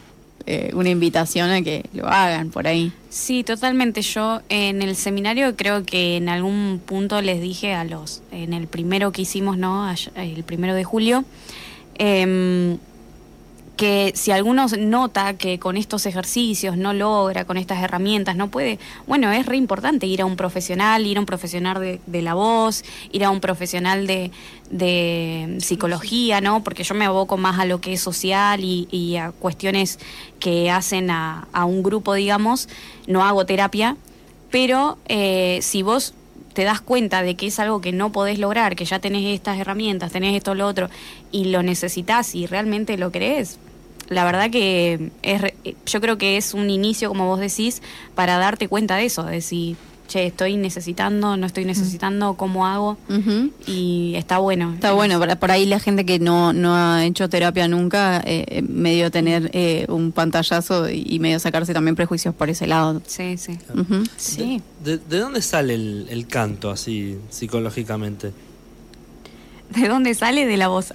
eh, 0.46 0.72
una 0.74 0.90
invitación 0.90 1.50
a 1.50 1.62
que 1.62 1.86
lo 1.94 2.08
hagan 2.08 2.50
por 2.50 2.68
ahí. 2.68 2.92
Sí, 3.10 3.44
totalmente. 3.44 4.02
Yo 4.02 4.42
en 4.50 4.82
el 4.82 4.96
seminario 4.96 5.56
creo 5.56 5.84
que 5.84 6.18
en 6.18 6.30
algún 6.30 6.82
punto 6.86 7.22
les 7.22 7.42
dije 7.42 7.74
a 7.74 7.84
los, 7.84 8.22
en 8.32 8.54
el 8.54 8.68
primero 8.68 9.12
que 9.12 9.24
hicimos, 9.24 9.58
¿no? 9.58 9.94
El 10.16 10.44
primero 10.44 10.74
de 10.74 10.84
julio, 10.84 11.26
em, 11.96 12.78
que 13.78 14.12
si 14.16 14.32
alguno 14.32 14.68
nota 14.78 15.34
que 15.34 15.58
con 15.58 15.76
estos 15.78 16.06
ejercicios 16.06 16.78
no 16.78 16.94
logra, 16.94 17.46
con 17.46 17.58
estas 17.58 17.82
herramientas 17.82 18.36
no 18.36 18.50
puede, 18.50 18.78
bueno, 19.08 19.32
es 19.32 19.46
re 19.46 19.58
importante 19.58 20.06
ir 20.06 20.22
a 20.22 20.26
un 20.26 20.36
profesional, 20.36 21.06
ir 21.06 21.18
a 21.18 21.20
un 21.20 21.26
profesional 21.26 21.80
de, 21.80 22.00
de 22.06 22.22
la 22.22 22.34
voz, 22.34 22.84
ir 23.12 23.24
a 23.24 23.32
un 23.32 23.40
profesional 23.40 24.06
de, 24.06 24.32
de 24.70 25.58
psicología, 25.60 26.42
¿no? 26.42 26.64
Porque 26.64 26.84
yo 26.84 26.96
me 26.96 27.06
aboco 27.06 27.38
más 27.38 27.60
a 27.60 27.66
lo 27.66 27.82
que 27.82 27.94
es 27.94 28.02
social 28.02 28.64
y, 28.64 28.88
y 28.92 29.16
a 29.16 29.32
cuestiones 29.32 30.00
que 30.40 30.70
hacen 30.70 31.10
a, 31.10 31.48
a 31.54 31.66
un 31.66 31.82
grupo, 31.82 32.14
digamos, 32.14 32.70
no 33.08 33.24
hago 33.24 33.46
terapia, 33.46 33.98
pero 34.52 34.98
eh, 35.08 35.60
si 35.62 35.82
vos 35.82 36.14
te 36.54 36.64
das 36.64 36.82
cuenta 36.82 37.24
de 37.24 37.36
que 37.36 37.48
es 37.48 37.60
algo 37.60 37.82
que 37.82 37.92
no 37.92 38.12
podés 38.12 38.40
lograr, 38.40 38.76
que 38.76 38.86
ya 38.86 39.00
tenés 39.00 39.34
estas 39.34 39.60
herramientas, 39.60 40.12
tenés 40.12 40.36
esto, 40.36 40.56
lo 40.56 40.68
otro, 40.68 40.90
y 41.32 41.46
lo 41.46 41.64
necesitas 41.64 42.36
y 42.36 42.46
realmente 42.46 42.98
lo 42.98 43.12
crees, 43.12 43.60
la 44.12 44.26
verdad 44.26 44.50
que 44.52 45.10
es, 45.22 45.42
yo 45.86 46.02
creo 46.02 46.18
que 46.18 46.36
es 46.36 46.54
un 46.54 46.70
inicio, 46.70 47.08
como 47.08 47.28
vos 47.28 47.40
decís, 47.40 47.82
para 48.14 48.38
darte 48.38 48.68
cuenta 48.68 48.98
de 48.98 49.06
eso, 49.06 49.24
de 49.24 49.40
si, 49.40 49.78
che, 50.12 50.26
estoy 50.28 50.58
necesitando, 50.58 51.38
no 51.38 51.46
estoy 51.46 51.64
necesitando, 51.66 52.36
cómo 52.36 52.68
hago, 52.68 52.98
y 53.66 54.14
está 54.16 54.40
bueno. 54.40 54.74
Está 54.74 54.92
bueno, 54.94 55.20
por, 55.20 55.38
por 55.38 55.52
ahí 55.52 55.66
la 55.66 55.80
gente 55.80 56.06
que 56.06 56.20
no, 56.20 56.54
no 56.54 56.76
ha 56.76 57.06
hecho 57.06 57.30
terapia 57.30 57.68
nunca, 57.68 58.18
eh, 58.26 58.46
eh, 58.48 58.62
medio 58.62 59.10
tener 59.12 59.50
eh, 59.54 59.86
un 59.90 60.12
pantallazo 60.12 60.90
y, 60.90 61.20
medio 61.20 61.40
sacarse 61.40 61.74
también 61.74 61.96
prejuicios 61.96 62.34
por 62.36 62.50
ese 62.50 62.68
lado. 62.68 63.02
Sí, 63.06 63.38
sí. 63.38 63.58
Sí. 64.18 64.62
¿De, 64.84 64.98
de 64.98 65.20
dónde 65.20 65.42
sale 65.42 65.76
el, 65.76 66.08
el 66.10 66.28
canto 66.28 66.72
así 66.72 67.18
psicológicamente? 67.30 68.32
¿De 69.70 69.88
dónde 69.88 70.14
sale? 70.16 70.46
De 70.46 70.58
la 70.58 70.68
voz. 70.68 70.90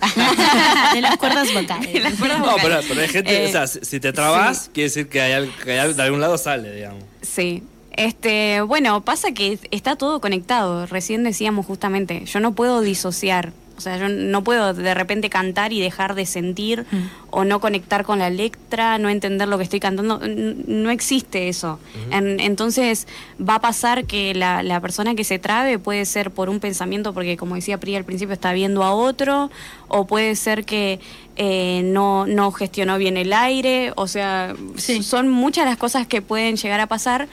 de 0.94 1.00
las 1.00 1.16
cuerdas 1.16 1.48
vocales. 1.54 1.92
De 1.94 2.00
las 2.00 2.14
cuerdas 2.14 2.40
No, 2.40 2.44
vocales. 2.52 2.62
pero, 2.62 2.80
pero 2.88 3.00
hay 3.00 3.08
gente, 3.08 3.44
Eh, 3.44 3.48
o 3.48 3.52
sea, 3.52 3.66
si 3.66 3.78
si 3.82 4.00
te 4.00 4.12
trabas, 4.12 4.70
quiere 4.74 4.88
decir 4.88 5.08
que, 5.08 5.22
hay, 5.22 5.48
que 5.64 5.80
hay 5.80 5.94
de 5.94 6.02
algún 6.02 6.20
lado 6.20 6.36
sale, 6.36 6.74
digamos. 6.74 7.02
Sí. 7.22 7.62
Este, 7.96 8.60
bueno, 8.60 9.00
pasa 9.02 9.32
que 9.32 9.58
está 9.70 9.96
todo 9.96 10.20
conectado. 10.20 10.86
Recién 10.86 11.24
decíamos 11.24 11.66
justamente, 11.66 12.24
yo 12.26 12.40
no 12.40 12.52
puedo 12.52 12.80
disociar. 12.80 13.52
O 13.76 13.80
sea, 13.82 13.98
yo 13.98 14.08
no 14.08 14.42
puedo 14.42 14.72
de 14.72 14.94
repente 14.94 15.28
cantar 15.28 15.70
y 15.74 15.80
dejar 15.82 16.14
de 16.14 16.24
sentir 16.24 16.86
o 17.30 17.44
no 17.44 17.60
conectar 17.60 18.04
con 18.06 18.18
la 18.18 18.30
letra, 18.30 18.96
no 18.96 19.10
entender 19.10 19.48
lo 19.48 19.58
que 19.58 19.64
estoy 19.64 19.80
cantando. 19.80 20.18
No 20.26 20.88
existe 20.88 21.50
eso. 21.50 21.78
En- 22.10 22.40
entonces 22.40 23.06
va 23.38 23.56
a 23.56 23.60
pasar 23.60 24.06
que 24.06 24.34
la, 24.34 24.62
la 24.62 24.80
persona 24.80 25.14
que 25.14 25.24
se 25.24 25.38
trabe 25.38 25.78
puede 25.78 26.06
ser 26.06 26.30
por 26.30 26.48
un 26.48 26.58
pensamiento, 26.58 27.12
porque 27.12 27.36
como 27.36 27.54
decía 27.54 27.76
Pri 27.78 27.96
al 27.96 28.04
principio, 28.04 28.32
está 28.32 28.54
viendo 28.54 28.82
a 28.82 28.92
otro, 28.94 29.50
o 29.88 30.06
puede 30.06 30.36
ser 30.36 30.64
que 30.64 30.98
eh, 31.36 31.82
no, 31.84 32.26
no 32.26 32.52
gestionó 32.52 32.96
bien 32.96 33.18
el 33.18 33.34
aire. 33.34 33.92
O 33.96 34.06
sea, 34.06 34.54
Sí. 34.76 35.02
son 35.02 35.28
muchas 35.28 35.66
las 35.66 35.76
cosas 35.76 36.06
que 36.06 36.22
pueden 36.22 36.56
llegar 36.56 36.80
a 36.80 36.86
pasar, 36.86 37.28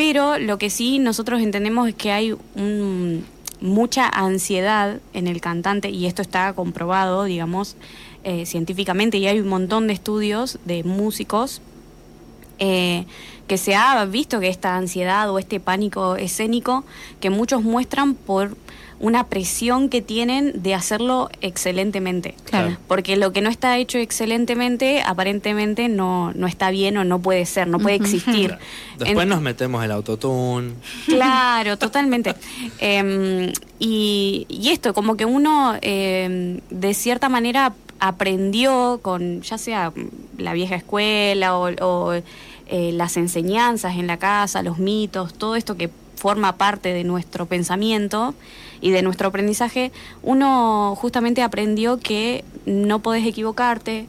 pero 0.00 0.38
lo 0.38 0.56
que 0.56 0.70
sí 0.70 0.98
nosotros 0.98 1.42
entendemos 1.42 1.86
es 1.86 1.94
que 1.94 2.10
hay 2.10 2.32
un- 2.54 3.22
mucha 3.60 4.08
ansiedad 4.08 4.98
en 5.12 5.26
el 5.26 5.42
cantante, 5.42 5.90
y 5.90 6.06
esto 6.06 6.22
está 6.22 6.54
comprobado, 6.54 7.24
digamos, 7.24 7.76
eh, 8.24 8.46
científicamente, 8.46 9.18
y 9.18 9.26
hay 9.26 9.40
un 9.40 9.48
montón 9.48 9.88
de 9.88 9.92
estudios 9.92 10.58
de 10.64 10.84
músicos 10.84 11.60
eh, 12.60 13.04
que 13.48 13.58
se 13.58 13.74
ha 13.74 14.04
visto 14.04 14.38
que 14.38 14.48
esta 14.48 14.76
ansiedad 14.76 15.28
o 15.30 15.38
este 15.40 15.58
pánico 15.58 16.14
escénico 16.14 16.84
que 17.18 17.30
muchos 17.30 17.62
muestran 17.64 18.14
por 18.14 18.56
una 19.00 19.28
presión 19.28 19.88
que 19.88 20.02
tienen 20.02 20.62
de 20.62 20.74
hacerlo 20.74 21.30
excelentemente. 21.40 22.34
Claro. 22.44 22.76
Porque 22.86 23.16
lo 23.16 23.32
que 23.32 23.40
no 23.40 23.48
está 23.48 23.78
hecho 23.78 23.96
excelentemente, 23.96 25.02
aparentemente 25.04 25.88
no, 25.88 26.32
no 26.34 26.46
está 26.46 26.70
bien 26.70 26.98
o 26.98 27.04
no 27.04 27.18
puede 27.18 27.46
ser, 27.46 27.66
no 27.66 27.78
puede 27.78 27.96
existir. 27.96 28.58
Después 28.98 29.22
En- 29.24 29.28
nos 29.30 29.40
metemos 29.40 29.82
el 29.82 29.90
autotune. 29.92 30.74
Claro, 31.06 31.78
totalmente. 31.78 32.34
Em, 32.78 33.50
y, 33.78 34.44
y 34.50 34.68
esto, 34.68 34.92
como 34.92 35.16
que 35.16 35.24
uno 35.24 35.76
em, 35.80 36.60
de 36.68 36.92
cierta 36.92 37.30
manera 37.30 37.72
aprendió 38.00 39.00
con 39.02 39.40
ya 39.42 39.56
sea 39.58 39.92
la 40.36 40.52
vieja 40.52 40.74
escuela 40.76 41.56
o, 41.56 41.70
o, 41.80 42.20
eh, 42.72 42.92
las 42.92 43.16
enseñanzas 43.16 43.96
en 43.96 44.06
la 44.06 44.16
casa, 44.16 44.62
los 44.62 44.78
mitos, 44.78 45.34
todo 45.34 45.56
esto 45.56 45.76
que 45.76 45.90
forma 46.14 46.56
parte 46.56 46.92
de 46.92 47.02
nuestro 47.02 47.46
pensamiento 47.46 48.32
y 48.80 48.90
de 48.92 49.02
nuestro 49.02 49.28
aprendizaje, 49.28 49.90
uno 50.22 50.94
justamente 50.96 51.42
aprendió 51.42 51.98
que 51.98 52.44
no 52.66 53.00
podés 53.00 53.26
equivocarte 53.26 54.06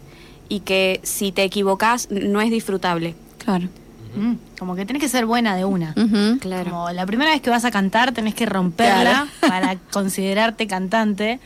y 0.47 0.59
que 0.59 0.99
si 1.01 1.31
te 1.31 1.43
equivocas 1.43 2.11
no 2.11 2.39
es 2.39 2.51
disfrutable. 2.51 3.15
Claro. 3.39 3.67
Mm, 4.15 4.33
como 4.59 4.75
que 4.75 4.85
tenés 4.85 5.01
que 5.01 5.09
ser 5.09 5.25
buena 5.25 5.55
de 5.55 5.65
una. 5.65 5.95
Claro. 6.39 6.69
Como 6.69 6.91
la 6.91 7.07
primera 7.07 7.31
vez 7.31 7.41
que 7.41 7.49
vas 7.49 7.65
a 7.65 7.71
cantar 7.71 8.11
tenés 8.11 8.35
que 8.35 8.45
romperla 8.45 9.27
para 9.41 9.77
considerarte 9.91 10.67
cantante. 10.67 11.39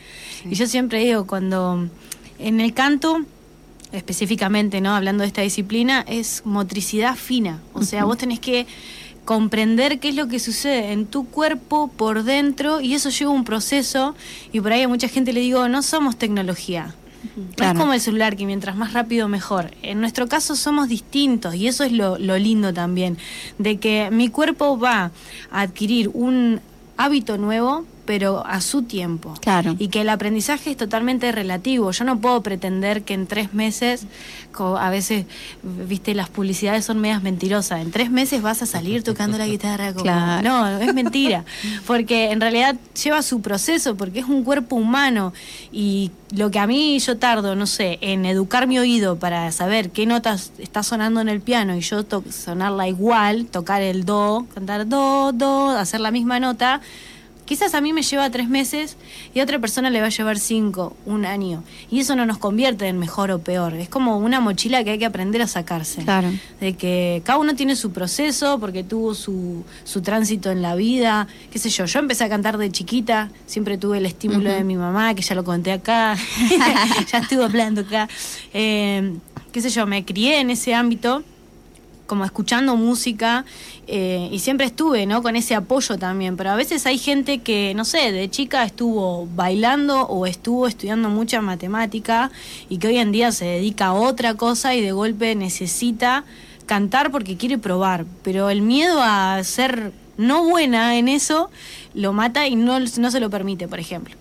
Y 0.44 0.54
yo 0.54 0.66
siempre 0.66 0.98
digo, 0.98 1.26
cuando 1.26 1.88
en 2.38 2.60
el 2.60 2.74
canto, 2.74 3.20
específicamente, 3.92 4.80
¿no? 4.80 4.94
Hablando 4.94 5.22
de 5.22 5.28
esta 5.28 5.42
disciplina, 5.42 6.04
es 6.06 6.42
motricidad 6.44 7.16
fina. 7.16 7.60
O 7.72 7.82
sea, 7.82 8.04
vos 8.04 8.18
tenés 8.18 8.40
que 8.40 8.66
comprender 9.24 9.98
qué 9.98 10.08
es 10.08 10.14
lo 10.14 10.28
que 10.28 10.38
sucede 10.38 10.92
en 10.92 11.06
tu 11.06 11.26
cuerpo 11.26 11.88
por 11.88 12.22
dentro 12.22 12.80
y 12.80 12.94
eso 12.94 13.10
lleva 13.10 13.32
un 13.32 13.44
proceso 13.44 14.14
y 14.52 14.60
por 14.60 14.72
ahí 14.72 14.82
a 14.82 14.88
mucha 14.88 15.08
gente 15.08 15.32
le 15.32 15.40
digo, 15.40 15.68
no 15.68 15.82
somos 15.82 16.16
tecnología. 16.16 16.94
Claro. 17.56 17.72
es 17.72 17.78
como 17.80 17.92
el 17.92 18.00
celular, 18.00 18.36
que 18.36 18.46
mientras 18.46 18.76
más 18.76 18.92
rápido 18.92 19.26
mejor. 19.26 19.72
En 19.82 20.00
nuestro 20.00 20.28
caso 20.28 20.54
somos 20.54 20.88
distintos 20.88 21.56
y 21.56 21.66
eso 21.66 21.82
es 21.82 21.90
lo, 21.90 22.18
lo 22.18 22.38
lindo 22.38 22.72
también, 22.72 23.18
de 23.58 23.78
que 23.78 24.10
mi 24.12 24.28
cuerpo 24.28 24.78
va 24.78 25.10
a 25.50 25.60
adquirir 25.60 26.08
un 26.14 26.60
hábito 26.96 27.36
nuevo, 27.36 27.84
pero 28.06 28.44
a 28.46 28.60
su 28.60 28.82
tiempo. 28.82 29.34
Claro. 29.40 29.76
Y 29.78 29.88
que 29.88 30.00
el 30.02 30.08
aprendizaje 30.08 30.70
es 30.70 30.76
totalmente 30.76 31.30
relativo. 31.32 31.90
Yo 31.90 32.04
no 32.04 32.18
puedo 32.20 32.42
pretender 32.42 33.02
que 33.02 33.14
en 33.14 33.26
tres 33.26 33.52
meses, 33.52 34.06
a 34.58 34.88
veces, 34.90 35.26
viste, 35.62 36.14
las 36.14 36.30
publicidades 36.30 36.84
son 36.86 36.98
medias 36.98 37.22
mentirosas. 37.22 37.82
En 37.82 37.90
tres 37.90 38.10
meses 38.10 38.40
vas 38.40 38.62
a 38.62 38.66
salir 38.66 39.02
tocando 39.02 39.36
la 39.36 39.46
guitarra. 39.46 39.92
Como, 39.92 40.04
Claro. 40.04 40.42
No, 40.48 40.78
es 40.78 40.94
mentira. 40.94 41.44
Porque 41.86 42.30
en 42.30 42.40
realidad 42.40 42.76
lleva 43.04 43.20
su 43.22 43.40
proceso, 43.42 43.96
porque 43.96 44.20
es 44.20 44.26
un 44.26 44.44
cuerpo 44.44 44.76
humano. 44.76 45.32
Y 45.72 46.10
lo 46.34 46.50
que 46.50 46.58
a 46.58 46.66
mí 46.66 46.98
yo 47.00 47.18
tardo, 47.18 47.54
no 47.56 47.66
sé, 47.66 47.98
en 48.00 48.24
educar 48.24 48.66
mi 48.66 48.78
oído 48.78 49.16
para 49.18 49.50
saber 49.52 49.90
qué 49.90 50.06
notas 50.06 50.52
está 50.58 50.82
sonando 50.82 51.20
en 51.20 51.28
el 51.28 51.40
piano 51.40 51.76
y 51.76 51.80
yo 51.80 52.04
to- 52.04 52.24
sonarla 52.30 52.88
igual, 52.88 53.46
tocar 53.46 53.82
el 53.82 54.04
do, 54.04 54.46
cantar 54.54 54.88
do, 54.88 55.32
do, 55.32 55.70
hacer 55.70 56.00
la 56.00 56.10
misma 56.10 56.40
nota. 56.40 56.80
Quizás 57.46 57.74
a 57.74 57.80
mí 57.80 57.92
me 57.92 58.02
lleva 58.02 58.28
tres 58.28 58.48
meses 58.48 58.96
y 59.32 59.40
a 59.40 59.44
otra 59.44 59.58
persona 59.58 59.88
le 59.88 60.00
va 60.00 60.06
a 60.06 60.10
llevar 60.10 60.38
cinco, 60.38 60.96
un 61.06 61.24
año. 61.24 61.62
Y 61.90 62.00
eso 62.00 62.16
no 62.16 62.26
nos 62.26 62.38
convierte 62.38 62.88
en 62.88 62.98
mejor 62.98 63.30
o 63.30 63.38
peor. 63.38 63.74
Es 63.74 63.88
como 63.88 64.18
una 64.18 64.40
mochila 64.40 64.82
que 64.84 64.90
hay 64.90 64.98
que 64.98 65.06
aprender 65.06 65.40
a 65.42 65.46
sacarse. 65.46 66.02
Claro. 66.02 66.30
De 66.60 66.74
que 66.74 67.22
cada 67.24 67.38
uno 67.38 67.54
tiene 67.54 67.76
su 67.76 67.92
proceso 67.92 68.58
porque 68.58 68.82
tuvo 68.82 69.14
su, 69.14 69.64
su 69.84 70.02
tránsito 70.02 70.50
en 70.50 70.60
la 70.60 70.74
vida. 70.74 71.28
Qué 71.50 71.58
sé 71.58 71.70
yo, 71.70 71.84
yo 71.84 72.00
empecé 72.00 72.24
a 72.24 72.28
cantar 72.28 72.58
de 72.58 72.70
chiquita, 72.70 73.30
siempre 73.46 73.78
tuve 73.78 73.98
el 73.98 74.06
estímulo 74.06 74.50
de 74.50 74.64
mi 74.64 74.76
mamá, 74.76 75.14
que 75.14 75.22
ya 75.22 75.34
lo 75.34 75.44
conté 75.44 75.72
acá, 75.72 76.16
ya 77.12 77.18
estuve 77.18 77.44
hablando 77.44 77.82
acá. 77.82 78.08
Eh, 78.52 79.14
qué 79.52 79.60
sé 79.60 79.70
yo, 79.70 79.86
me 79.86 80.04
crié 80.04 80.40
en 80.40 80.50
ese 80.50 80.74
ámbito 80.74 81.22
como 82.06 82.24
escuchando 82.24 82.76
música 82.76 83.44
eh, 83.86 84.28
y 84.32 84.38
siempre 84.38 84.66
estuve, 84.66 85.06
¿no? 85.06 85.22
Con 85.22 85.36
ese 85.36 85.54
apoyo 85.54 85.98
también. 85.98 86.36
Pero 86.36 86.50
a 86.50 86.56
veces 86.56 86.86
hay 86.86 86.98
gente 86.98 87.38
que, 87.38 87.74
no 87.74 87.84
sé, 87.84 88.12
de 88.12 88.30
chica 88.30 88.64
estuvo 88.64 89.26
bailando 89.34 90.02
o 90.02 90.26
estuvo 90.26 90.66
estudiando 90.66 91.08
mucha 91.08 91.40
matemática 91.40 92.30
y 92.68 92.78
que 92.78 92.88
hoy 92.88 92.98
en 92.98 93.12
día 93.12 93.32
se 93.32 93.44
dedica 93.44 93.86
a 93.86 93.94
otra 93.94 94.34
cosa 94.34 94.74
y 94.74 94.80
de 94.80 94.92
golpe 94.92 95.34
necesita 95.34 96.24
cantar 96.66 97.10
porque 97.10 97.36
quiere 97.36 97.58
probar. 97.58 98.06
Pero 98.22 98.50
el 98.50 98.62
miedo 98.62 99.00
a 99.02 99.42
ser 99.44 99.92
no 100.16 100.44
buena 100.44 100.96
en 100.96 101.08
eso 101.08 101.50
lo 101.94 102.12
mata 102.12 102.46
y 102.46 102.56
no, 102.56 102.78
no 102.80 103.10
se 103.10 103.20
lo 103.20 103.30
permite, 103.30 103.68
por 103.68 103.80
ejemplo. 103.80 104.14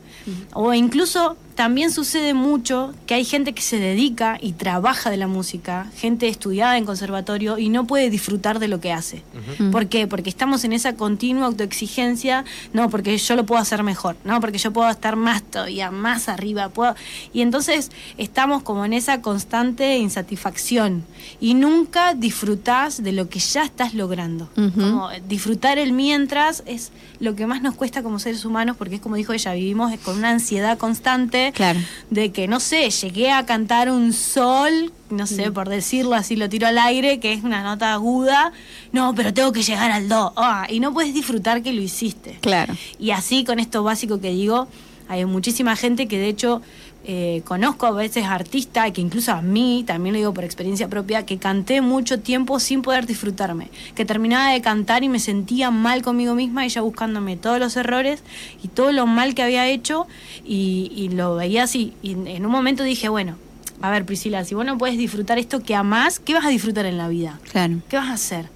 O 0.53 0.73
incluso 0.73 1.37
también 1.55 1.89
sucede 1.89 2.33
mucho 2.33 2.93
que 3.07 3.13
hay 3.13 3.23
gente 3.23 3.53
que 3.53 3.61
se 3.61 3.79
dedica 3.79 4.37
y 4.41 4.51
trabaja 4.51 5.09
de 5.09 5.15
la 5.15 5.27
música, 5.27 5.87
gente 5.95 6.27
estudiada 6.27 6.77
en 6.77 6.85
conservatorio 6.85 7.57
y 7.57 7.69
no 7.69 7.87
puede 7.87 8.09
disfrutar 8.09 8.59
de 8.59 8.67
lo 8.67 8.81
que 8.81 8.91
hace. 8.91 9.23
¿Por 9.71 9.87
qué? 9.87 10.05
Porque 10.05 10.29
estamos 10.29 10.65
en 10.65 10.73
esa 10.73 10.95
continua 10.95 11.45
autoexigencia, 11.45 12.43
no, 12.73 12.89
porque 12.89 13.17
yo 13.17 13.35
lo 13.37 13.45
puedo 13.45 13.61
hacer 13.61 13.83
mejor, 13.83 14.17
no, 14.25 14.41
porque 14.41 14.57
yo 14.57 14.71
puedo 14.73 14.89
estar 14.89 15.15
más 15.15 15.43
todavía, 15.43 15.91
más 15.91 16.27
arriba, 16.27 16.69
puedo... 16.69 16.93
Y 17.31 17.41
entonces 17.41 17.89
estamos 18.17 18.61
como 18.63 18.83
en 18.83 18.91
esa 18.91 19.21
constante 19.21 19.97
insatisfacción 19.97 21.05
y 21.39 21.53
nunca 21.53 22.13
disfrutás 22.15 23.01
de 23.01 23.13
lo 23.13 23.29
que 23.29 23.39
ya 23.39 23.63
estás 23.63 23.93
logrando. 23.93 24.49
Como 24.55 25.09
disfrutar 25.27 25.77
el 25.77 25.93
mientras 25.93 26.63
es 26.65 26.91
lo 27.19 27.35
que 27.35 27.47
más 27.47 27.61
nos 27.61 27.75
cuesta 27.75 28.03
como 28.03 28.19
seres 28.19 28.43
humanos 28.43 28.75
porque 28.77 28.95
es 28.95 29.01
como 29.01 29.15
dijo 29.15 29.31
ella, 29.31 29.53
vivimos 29.53 29.93
con 30.05 30.17
una 30.19 30.29
ansiedad 30.29 30.77
constante 30.77 31.51
Claro. 31.53 31.79
de 32.11 32.31
que, 32.31 32.47
no 32.47 32.59
sé, 32.61 32.89
llegué 32.91 33.31
a 33.31 33.45
cantar 33.45 33.89
un 33.91 34.13
sol, 34.13 34.93
no 35.09 35.27
sé, 35.27 35.51
por 35.51 35.67
decirlo 35.67 36.13
así, 36.13 36.35
lo 36.35 36.47
tiro 36.47 36.67
al 36.67 36.77
aire, 36.77 37.19
que 37.19 37.33
es 37.33 37.43
una 37.43 37.63
nota 37.63 37.91
aguda, 37.93 38.53
no, 38.93 39.13
pero 39.15 39.33
tengo 39.33 39.51
que 39.51 39.63
llegar 39.63 39.91
al 39.91 40.07
do, 40.07 40.31
ah, 40.37 40.67
y 40.69 40.79
no 40.79 40.93
puedes 40.93 41.13
disfrutar 41.13 41.61
que 41.63 41.73
lo 41.73 41.81
hiciste. 41.81 42.37
Claro. 42.41 42.75
Y 42.99 43.11
así 43.11 43.43
con 43.43 43.59
esto 43.59 43.83
básico 43.83 44.21
que 44.21 44.29
digo, 44.29 44.67
Hay 45.07 45.23
muchísima 45.25 45.75
gente 45.75 46.07
que 46.07 46.17
de 46.17 46.29
hecho 46.29 46.63
eh, 47.07 47.43
conozco 47.45 47.85
a 47.85 47.91
veces 47.91 48.25
artistas, 48.25 48.91
que 48.91 49.01
incluso 49.01 49.31
a 49.31 49.41
mí, 49.41 49.83
también 49.85 50.13
lo 50.13 50.17
digo 50.17 50.33
por 50.33 50.43
experiencia 50.43 50.87
propia, 50.87 51.25
que 51.25 51.37
canté 51.37 51.81
mucho 51.81 52.19
tiempo 52.19 52.59
sin 52.59 52.81
poder 52.81 53.05
disfrutarme, 53.05 53.69
que 53.93 54.05
terminaba 54.05 54.51
de 54.51 54.61
cantar 54.61 55.03
y 55.03 55.09
me 55.09 55.19
sentía 55.19 55.69
mal 55.69 56.01
conmigo 56.01 56.33
misma, 56.33 56.65
ella 56.65 56.81
buscándome 56.81 57.37
todos 57.37 57.59
los 57.59 57.77
errores 57.77 58.23
y 58.63 58.69
todo 58.69 58.91
lo 58.91 59.05
mal 59.05 59.35
que 59.35 59.43
había 59.43 59.67
hecho 59.67 60.07
y, 60.43 60.91
y 60.95 61.09
lo 61.09 61.35
veía 61.35 61.63
así. 61.63 61.93
Y 62.01 62.13
en 62.13 62.45
un 62.45 62.51
momento 62.51 62.83
dije, 62.83 63.07
bueno, 63.07 63.35
a 63.81 63.91
ver 63.91 64.05
Priscila, 64.05 64.43
si 64.43 64.55
vos 64.55 64.65
no 64.65 64.77
puedes 64.77 64.97
disfrutar 64.97 65.37
esto 65.37 65.61
que 65.61 65.75
amás, 65.75 66.19
¿qué 66.19 66.33
vas 66.33 66.45
a 66.45 66.49
disfrutar 66.49 66.85
en 66.85 66.97
la 66.97 67.07
vida? 67.07 67.39
Claro. 67.51 67.81
¿Qué 67.87 67.97
vas 67.97 68.09
a 68.09 68.13
hacer? 68.13 68.54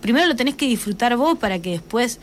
Primero 0.00 0.26
lo 0.26 0.36
tenés 0.36 0.54
que 0.54 0.66
disfrutar 0.66 1.16
vos 1.16 1.38
para 1.38 1.58
que 1.60 1.70
después 1.70 2.18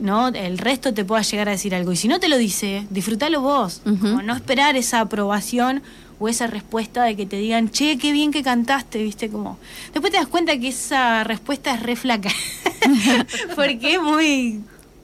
no 0.00 0.28
el 0.28 0.58
resto 0.58 0.92
te 0.94 1.04
pueda 1.04 1.22
llegar 1.22 1.48
a 1.48 1.52
decir 1.52 1.74
algo. 1.74 1.92
Y 1.92 1.96
si 1.96 2.08
no 2.08 2.18
te 2.20 2.28
lo 2.28 2.38
dice, 2.38 2.86
disfrútalo 2.90 3.40
vos. 3.40 3.80
Como 3.84 4.22
no 4.22 4.34
esperar 4.34 4.76
esa 4.76 5.00
aprobación 5.00 5.82
o 6.18 6.28
esa 6.28 6.46
respuesta 6.46 7.02
de 7.04 7.16
que 7.16 7.26
te 7.26 7.36
digan, 7.36 7.68
che, 7.70 7.98
qué 7.98 8.12
bien 8.12 8.30
que 8.30 8.42
cantaste, 8.44 9.02
viste, 9.02 9.28
como. 9.28 9.58
Después 9.92 10.12
te 10.12 10.18
das 10.18 10.28
cuenta 10.28 10.56
que 10.58 10.68
esa 10.68 11.24
respuesta 11.24 11.74
es 11.74 11.82
re 11.82 11.96
flaca. 11.96 12.30
Porque 13.56 13.94
es 13.94 14.02
muy. 14.02 14.60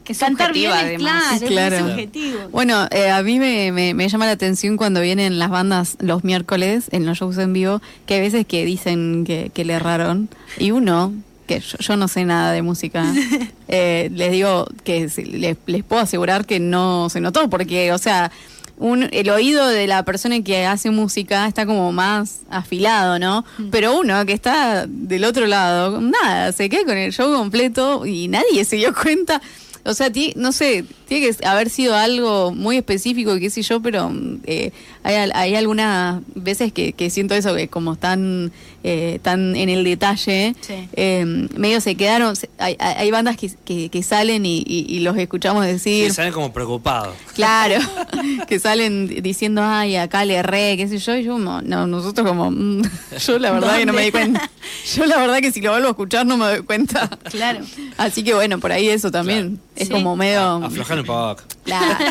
Es 0.07 0.21
cantar 0.21 0.55
bien 0.55 0.73
es 0.73 0.99
claro, 0.99 1.35
es 1.35 1.41
muy 1.43 1.49
Claro. 1.51 1.79
subjetivo. 1.91 2.39
Bueno, 2.51 2.87
eh, 2.93 3.11
a 3.11 3.23
mí 3.23 3.39
me, 3.39 3.73
me- 3.73 3.93
me 3.93 4.09
llama 4.09 4.25
la 4.25 4.33
atención 4.33 4.79
cuando 4.79 5.03
vienen 5.03 5.39
las 5.39 5.51
bandas 5.51 5.99
los 6.01 6.25
miércoles 6.25 6.87
en 6.93 7.05
los 7.05 7.19
shows 7.19 7.37
en 7.37 7.53
vivo, 7.53 7.83
que 8.07 8.15
hay 8.15 8.21
veces 8.23 8.47
que 8.47 8.65
dicen 8.65 9.25
que, 9.27 9.51
que 9.53 9.67
le 9.67 9.75
erraron, 9.75 10.31
y 10.59 10.71
uno, 10.71 11.13
que 11.49 11.59
yo, 11.59 11.79
yo 11.79 11.97
no 11.97 12.07
sé 12.07 12.25
nada 12.25 12.53
de 12.53 12.63
música, 12.63 13.13
eh, 13.69 14.11
les 14.15 14.31
digo 14.31 14.67
que 14.85 15.11
les, 15.33 15.57
les 15.67 15.83
puedo 15.85 16.01
asegurar 16.03 16.47
que 16.47 16.61
no 16.61 17.09
se 17.11 17.21
notó, 17.21 17.51
porque, 17.51 17.93
o 17.93 17.99
sea, 17.99 18.31
un, 18.77 19.09
el 19.11 19.29
oído 19.31 19.67
de 19.67 19.89
la 19.89 20.05
persona 20.05 20.41
que 20.43 20.65
hace 20.65 20.91
música 20.93 21.49
está 21.49 21.67
como 21.67 21.91
más 21.91 22.43
afilado, 22.49 23.19
¿no? 23.19 23.45
Pero 23.73 23.99
uno 23.99 24.25
que 24.25 24.33
está 24.35 24.87
del 24.87 25.25
otro 25.25 25.47
lado, 25.49 26.01
nada, 26.01 26.53
se 26.53 26.69
queda 26.69 26.85
con 26.85 26.97
el 26.97 27.13
show 27.13 27.35
completo 27.37 28.07
y 28.07 28.29
nadie 28.29 28.65
se 28.65 28.77
dio 28.77 28.95
cuenta. 28.95 29.43
O 29.85 29.95
sea, 29.95 30.13
ti- 30.13 30.35
no 30.37 30.53
sé, 30.53 30.85
tiene 31.07 31.27
que 31.33 31.47
haber 31.47 31.71
sido 31.71 31.97
algo 31.97 32.53
muy 32.55 32.77
específico, 32.77 33.37
qué 33.39 33.49
sé 33.51 33.63
yo, 33.63 33.81
pero 33.81 34.11
mm, 34.11 34.41
eh, 34.45 34.71
hay, 35.09 35.15
al- 35.17 35.33
hay 35.35 35.55
algunas 35.55 36.21
veces 36.35 36.73
que, 36.73 36.93
que 36.93 37.09
siento 37.11 37.35
eso, 37.35 37.55
que 37.55 37.69
como 37.69 37.95
están 37.95 38.53
eh, 38.85 39.19
tan 39.23 39.57
en 39.57 39.69
el 39.71 39.83
detalle, 39.85 40.55
Sí. 40.61 40.75
eh, 40.93 41.25
medio 41.57 41.81
se 41.81 41.95
quedaron, 41.97 42.37
se- 42.37 42.49
hay, 42.59 42.77
hay- 42.79 42.95
hay 42.99 43.11
bandas 43.11 43.37
que, 43.37 43.51
que- 43.65 43.89
que 43.89 44.03
salen 44.03 44.45
y, 44.47 44.59
y- 44.67 44.87
y 44.89 45.01
los 45.01 45.17
escuchamos 45.17 45.65
decir, 45.67 46.07
Que 46.09 46.13
salen 46.13 46.33
como 46.33 46.53
preocupados. 46.53 47.15
Claro, 47.35 47.77
que 48.49 48.59
salen 48.59 49.09
diciendo, 49.23 49.63
ay, 49.65 49.97
acá 49.97 50.25
le 50.25 50.35
erré, 50.35 50.77
qué 50.77 50.87
sé 50.89 50.99
yo, 50.99 51.17
y 51.17 51.25
yo 51.25 51.33
como, 51.33 51.63
no, 51.63 51.87
nosotros 51.87 52.27
como, 52.27 52.51
mm, 52.51 52.83
yo 53.27 53.39
la 53.39 53.51
verdad 53.53 53.79
que 53.79 53.87
no 53.87 53.93
me 53.95 54.03
di 54.05 54.11
cuenta. 54.11 54.51
Yo 54.95 55.07
la 55.07 55.17
verdad 55.17 55.39
que 55.41 55.51
si 55.51 55.61
lo 55.63 55.71
vuelvo 55.71 55.89
a 55.89 55.91
escuchar 55.91 56.27
no 56.27 56.37
me 56.37 56.45
doy 56.47 56.61
cuenta. 56.63 57.09
Claro. 57.31 57.61
Así 57.97 58.23
que 58.23 58.35
bueno, 58.35 58.59
por 58.61 58.71
ahí 58.73 58.89
eso 58.89 59.11
también 59.11 59.59
es 59.75 59.89
Sí. 59.89 59.93
como 59.95 60.15
medio... 60.17 60.41
Aflojar 60.65 60.99
un 61.01 61.07
poco. 61.07 61.43
Claro. 61.65 62.05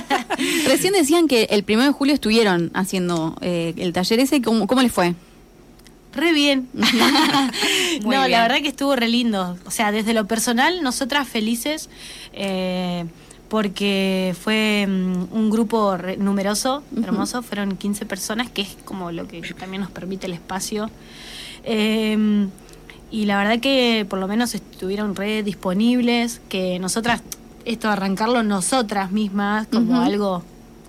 Recién 0.66 0.94
decían 0.94 1.28
que 1.28 1.44
el 1.52 1.64
primero 1.64 1.88
de 1.88 1.94
julio 1.94 2.14
estuvieron 2.14 2.72
haciendo 2.88 3.36
eh, 3.42 3.74
el 3.78 3.92
taller 3.92 4.20
ese, 4.22 4.42
¿cómo, 4.42 4.66
cómo 4.66 4.82
les 4.82 4.92
fue? 4.94 5.14
Re 6.14 6.32
bien. 6.34 6.70
No, 8.02 8.10
bien. 8.10 8.32
la 8.32 8.42
verdad 8.44 8.58
que 8.62 8.70
estuvo 8.70 8.96
re 8.96 9.08
lindo. 9.10 9.58
O 9.66 9.72
sea, 9.72 9.92
desde 9.92 10.14
lo 10.14 10.26
personal, 10.26 10.82
nosotras 10.84 11.28
felices, 11.28 11.90
eh, 12.34 13.06
porque 13.50 14.36
fue 14.42 14.86
mm, 14.88 15.34
un 15.36 15.50
grupo 15.50 15.98
re- 15.98 16.16
numeroso, 16.18 16.84
hermoso, 17.04 17.42
fueron 17.44 17.76
15 17.76 18.06
personas, 18.06 18.50
que 18.50 18.62
es 18.62 18.78
como 18.86 19.12
lo 19.12 19.28
que 19.28 19.42
también 19.60 19.82
nos 19.82 19.92
permite 19.92 20.28
el 20.28 20.34
espacio. 20.34 20.90
Eh, 21.64 22.48
y 23.12 23.26
la 23.26 23.38
verdad 23.38 23.60
que 23.60 24.06
por 24.10 24.20
lo 24.20 24.28
menos 24.28 24.54
estuvieron 24.56 25.16
re 25.16 25.44
disponibles, 25.44 26.40
que 26.50 26.78
nosotras, 26.80 27.22
esto 27.66 27.90
arrancarlo 27.90 28.44
nosotras 28.44 29.12
mismas, 29.12 29.68
como 29.68 30.00
algo 30.02 30.44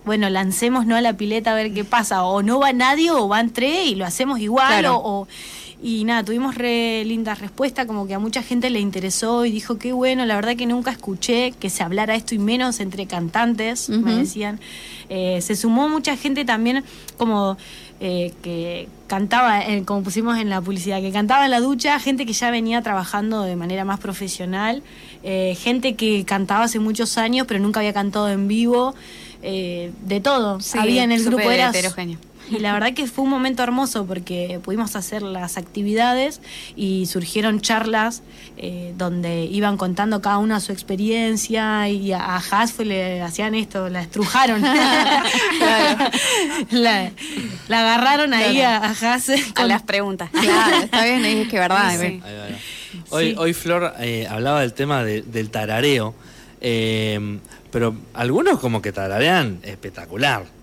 bueno, 0.08 0.28
lancemos 0.28 0.84
no 0.86 0.96
a 0.96 1.00
la 1.00 1.12
pileta 1.16 1.52
a 1.52 1.54
ver 1.54 1.72
qué 1.72 1.84
pasa. 1.84 2.24
O 2.24 2.42
no 2.42 2.58
va 2.58 2.72
nadie 2.72 3.12
o 3.12 3.28
van 3.28 3.50
tres 3.50 3.86
y 3.86 3.94
lo 3.94 4.04
hacemos 4.04 4.40
igual. 4.40 4.66
Claro. 4.80 4.96
O, 4.96 5.20
o- 5.22 5.28
y 5.80 6.02
nada, 6.02 6.24
tuvimos 6.24 6.56
re 6.56 7.04
linda 7.04 7.36
respuesta, 7.36 7.86
como 7.86 8.08
que 8.08 8.14
a 8.14 8.18
mucha 8.18 8.42
gente 8.42 8.68
le 8.68 8.80
interesó 8.80 9.44
y 9.44 9.52
dijo 9.52 9.78
qué 9.78 9.92
bueno, 9.92 10.26
la 10.26 10.34
verdad 10.34 10.56
que 10.56 10.66
nunca 10.66 10.90
escuché 10.90 11.52
que 11.52 11.70
se 11.70 11.84
hablara 11.84 12.16
esto 12.16 12.34
y 12.34 12.40
menos 12.40 12.80
entre 12.80 13.06
cantantes, 13.06 13.88
me 13.88 14.16
decían. 14.16 14.58
Eh, 15.08 15.38
se 15.40 15.54
sumó 15.54 15.88
mucha 15.88 16.16
gente 16.16 16.44
también 16.44 16.82
como 17.16 17.56
eh, 18.00 18.32
que 18.42 18.88
cantaba, 19.06 19.64
eh, 19.64 19.84
como 19.84 20.02
pusimos 20.02 20.36
en 20.38 20.50
la 20.50 20.60
publicidad, 20.60 21.00
que 21.00 21.12
cantaba 21.12 21.44
en 21.44 21.52
la 21.52 21.60
ducha, 21.60 21.98
gente 22.00 22.26
que 22.26 22.32
ya 22.32 22.50
venía 22.50 22.82
trabajando 22.82 23.42
de 23.42 23.54
manera 23.54 23.84
más 23.84 24.00
profesional, 24.00 24.82
eh, 25.22 25.56
gente 25.60 25.94
que 25.94 26.24
cantaba 26.24 26.64
hace 26.64 26.80
muchos 26.80 27.18
años 27.18 27.46
pero 27.46 27.60
nunca 27.60 27.78
había 27.78 27.92
cantado 27.92 28.28
en 28.30 28.48
vivo, 28.48 28.96
eh, 29.42 29.90
de 30.02 30.20
todo. 30.20 30.60
Sí, 30.60 30.78
había 30.78 31.04
en 31.04 31.12
el 31.12 31.24
grupo 31.24 31.50
era 31.50 31.68
heterogéneo. 31.70 32.18
y 32.50 32.58
la 32.60 32.72
verdad 32.72 32.94
que 32.94 33.06
fue 33.06 33.24
un 33.24 33.30
momento 33.30 33.62
hermoso 33.62 34.06
porque 34.06 34.58
pudimos 34.64 34.96
hacer 34.96 35.20
las 35.22 35.58
actividades 35.58 36.40
y 36.76 37.04
surgieron 37.06 37.60
charlas 37.60 38.22
eh, 38.56 38.94
donde 38.96 39.44
iban 39.44 39.76
contando 39.76 40.22
cada 40.22 40.38
una 40.38 40.58
su 40.60 40.72
experiencia 40.72 41.88
y 41.90 42.12
a, 42.12 42.36
a 42.36 42.66
le 42.84 43.20
hacían 43.22 43.54
esto, 43.54 43.88
la 43.90 44.00
estrujaron. 44.00 44.62
la, 46.70 47.10
la 47.68 47.80
agarraron 47.80 48.34
ahí 48.34 48.60
a, 48.60 48.76
a 48.78 48.90
Haas 48.90 49.28
A 49.30 49.34
con- 49.54 49.68
las 49.68 49.82
preguntas. 49.82 50.30
Claro, 50.30 50.76
está 50.84 51.04
bien, 51.04 51.24
es 51.24 51.48
que 51.48 51.58
verdad. 51.58 51.90
Sí. 51.98 52.06
Ahí 52.06 52.20
va, 52.20 52.44
ahí 52.44 52.52
va. 52.52 52.58
Hoy, 53.10 53.30
Sí. 53.30 53.34
hoy 53.38 53.52
Flor 53.52 53.94
eh, 54.00 54.26
hablaba 54.28 54.60
del 54.62 54.72
tema 54.72 55.04
de- 55.04 55.22
del 55.22 55.50
tarareo, 55.50 56.14
eh, 56.60 57.38
pero 57.70 57.94
algunos 58.14 58.58
como 58.60 58.80
que 58.82 58.92
tararean 58.92 59.58
espectacular. 59.62 60.44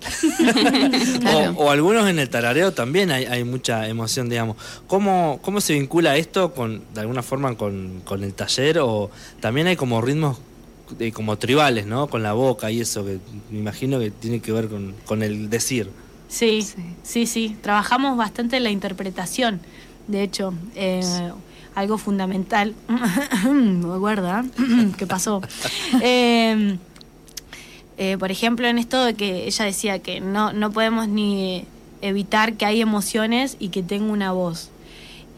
Claro. 1.22 1.52
o, 1.58 1.66
o 1.66 1.72
algunos 1.72 2.08
en 2.10 2.20
el 2.20 2.30
tarareo 2.30 2.72
también 2.74 3.12
hay, 3.12 3.26
hay 3.26 3.44
mucha 3.44 3.88
emoción, 3.88 4.30
digamos. 4.30 4.58
¿Cómo, 4.88 5.40
¿Cómo 5.42 5.62
se 5.62 5.74
vincula 5.74 6.18
esto 6.18 6.54
con, 6.54 6.82
de 6.94 7.02
alguna 7.02 7.22
forma 7.24 7.56
con, 7.56 8.02
con 8.06 8.24
el 8.24 8.34
taller? 8.34 8.80
O 8.80 9.10
también 9.40 9.68
hay 9.68 9.76
como 9.76 10.02
ritmos 10.02 10.38
eh, 11.00 11.12
como 11.12 11.38
tribales, 11.38 11.86
¿no? 11.86 12.08
Con 12.08 12.22
la 12.24 12.34
boca 12.34 12.70
y 12.72 12.82
eso, 12.82 13.04
que 13.06 13.20
me 13.52 13.60
imagino 13.60 14.00
que 14.00 14.12
tiene 14.12 14.40
que 14.40 14.52
ver 14.52 14.68
con, 14.68 14.94
con 15.06 15.24
el 15.24 15.50
decir. 15.50 15.90
Sí, 16.28 16.62
Sí. 16.62 16.76
sí, 17.04 17.26
sí, 17.28 17.58
Trabajamos 17.62 18.18
bastante 18.18 18.58
en 18.58 18.64
la 18.64 18.72
interpretación, 18.72 19.62
de 20.08 20.24
hecho. 20.24 20.54
eh, 20.76 21.02
algo 21.76 21.98
fundamental. 21.98 22.74
Me 23.52 23.98
guarda, 23.98 24.46
¿qué 24.98 25.06
pasó? 25.08 25.42
Eh, 26.02 26.78
eh, 27.98 28.18
por 28.18 28.32
ejemplo, 28.32 28.68
en 28.68 28.78
esto 28.78 29.04
de 29.04 29.14
que 29.14 29.48
ella 29.48 29.66
decía 29.66 30.00
que 30.00 30.20
no, 30.20 30.54
no 30.54 30.72
podemos 30.72 31.08
ni 31.08 31.66
evitar 32.02 32.54
que 32.54 32.66
hay 32.66 32.82
emociones 32.82 33.56
y 33.60 33.70
que 33.70 33.84
tenga 33.84 34.12
una 34.12 34.32
voz. 34.32 34.70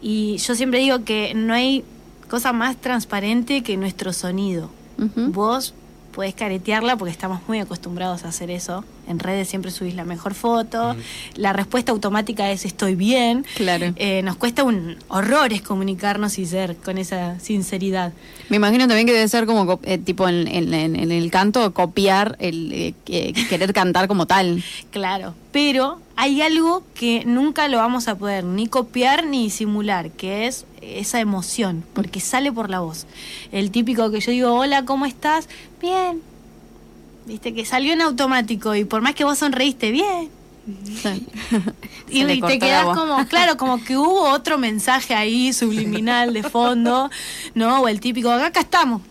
Y 0.02 0.36
yo 0.38 0.54
siempre 0.54 0.80
digo 0.80 1.04
que 1.04 1.34
no 1.34 1.54
hay 1.54 1.84
cosa 2.28 2.52
más 2.52 2.76
transparente 2.76 3.62
que 3.62 3.76
nuestro 3.76 4.12
sonido. 4.12 4.70
Ujú. 4.98 5.32
Vos 5.32 5.74
podés 6.12 6.34
caretearla 6.34 6.96
porque 6.96 7.12
estamos 7.12 7.40
muy 7.48 7.60
acostumbrados 7.60 8.24
a 8.24 8.28
hacer 8.28 8.50
eso. 8.50 8.84
En 9.08 9.18
redes 9.18 9.48
siempre 9.48 9.70
subís 9.70 9.94
la 9.94 10.04
mejor 10.04 10.34
foto. 10.34 10.94
La 11.34 11.52
respuesta 11.52 11.92
automática 11.92 12.50
es 12.50 12.64
estoy 12.64 12.94
bien. 12.94 13.44
Claro. 13.56 13.92
Eh, 13.96 14.22
nos 14.22 14.36
cuesta 14.36 14.64
un 14.64 14.96
horrores 15.08 15.62
comunicarnos 15.62 16.38
y 16.38 16.46
ser 16.46 16.76
con 16.76 16.98
esa 16.98 17.40
sinceridad. 17.40 18.12
Me 18.50 18.56
imagino 18.56 18.86
también 18.86 19.06
que 19.06 19.12
debe 19.14 19.28
ser 19.28 19.46
como 19.46 19.66
co- 19.66 19.80
eh, 19.82 19.98
tipo 19.98 20.28
en, 20.28 20.46
en- 20.48 20.74
en- 20.74 20.96
en 20.96 21.10
el 21.12 21.30
canto 21.30 21.72
copiar 21.74 22.36
el 22.38 22.72
eh, 22.72 22.94
que- 23.04 23.32
querer 23.48 23.72
cantar 23.72 24.08
como 24.08 24.26
tal. 24.26 24.62
Claro. 24.90 25.34
Pero 25.52 26.00
hay 26.16 26.42
algo 26.42 26.82
que 26.94 27.24
nunca 27.24 27.68
lo 27.68 27.78
vamos 27.78 28.08
a 28.08 28.16
poder 28.16 28.44
ni 28.44 28.66
copiar 28.66 29.24
ni 29.26 29.50
simular, 29.50 30.10
que 30.10 30.46
es 30.46 30.66
esa 30.82 31.20
emoción, 31.20 31.84
porque 31.94 32.20
sale 32.20 32.52
por 32.52 32.70
la 32.70 32.80
voz. 32.80 33.06
El 33.52 33.70
típico 33.70 34.10
que 34.10 34.20
yo 34.20 34.30
digo, 34.32 34.52
hola, 34.54 34.84
¿cómo 34.84 35.06
estás? 35.06 35.48
Bien. 35.80 36.20
Viste, 37.28 37.52
que 37.52 37.66
salió 37.66 37.92
en 37.92 38.00
automático 38.00 38.74
y 38.74 38.86
por 38.86 39.02
más 39.02 39.14
que 39.14 39.22
vos 39.22 39.38
sonreíste, 39.38 39.92
bien. 39.92 40.30
Y, 42.10 42.40
te 42.40 42.58
quedas 42.58 42.86
como, 42.96 43.26
claro, 43.26 43.58
como 43.58 43.84
que 43.84 43.98
hubo 43.98 44.30
otro 44.30 44.56
mensaje 44.56 45.14
ahí 45.14 45.52
subliminal 45.52 46.32
de 46.32 46.42
fondo, 46.42 47.10
¿no? 47.54 47.82
O 47.82 47.88
el 47.88 48.00
típico, 48.00 48.30
acá 48.30 48.60
estamos. 48.60 49.02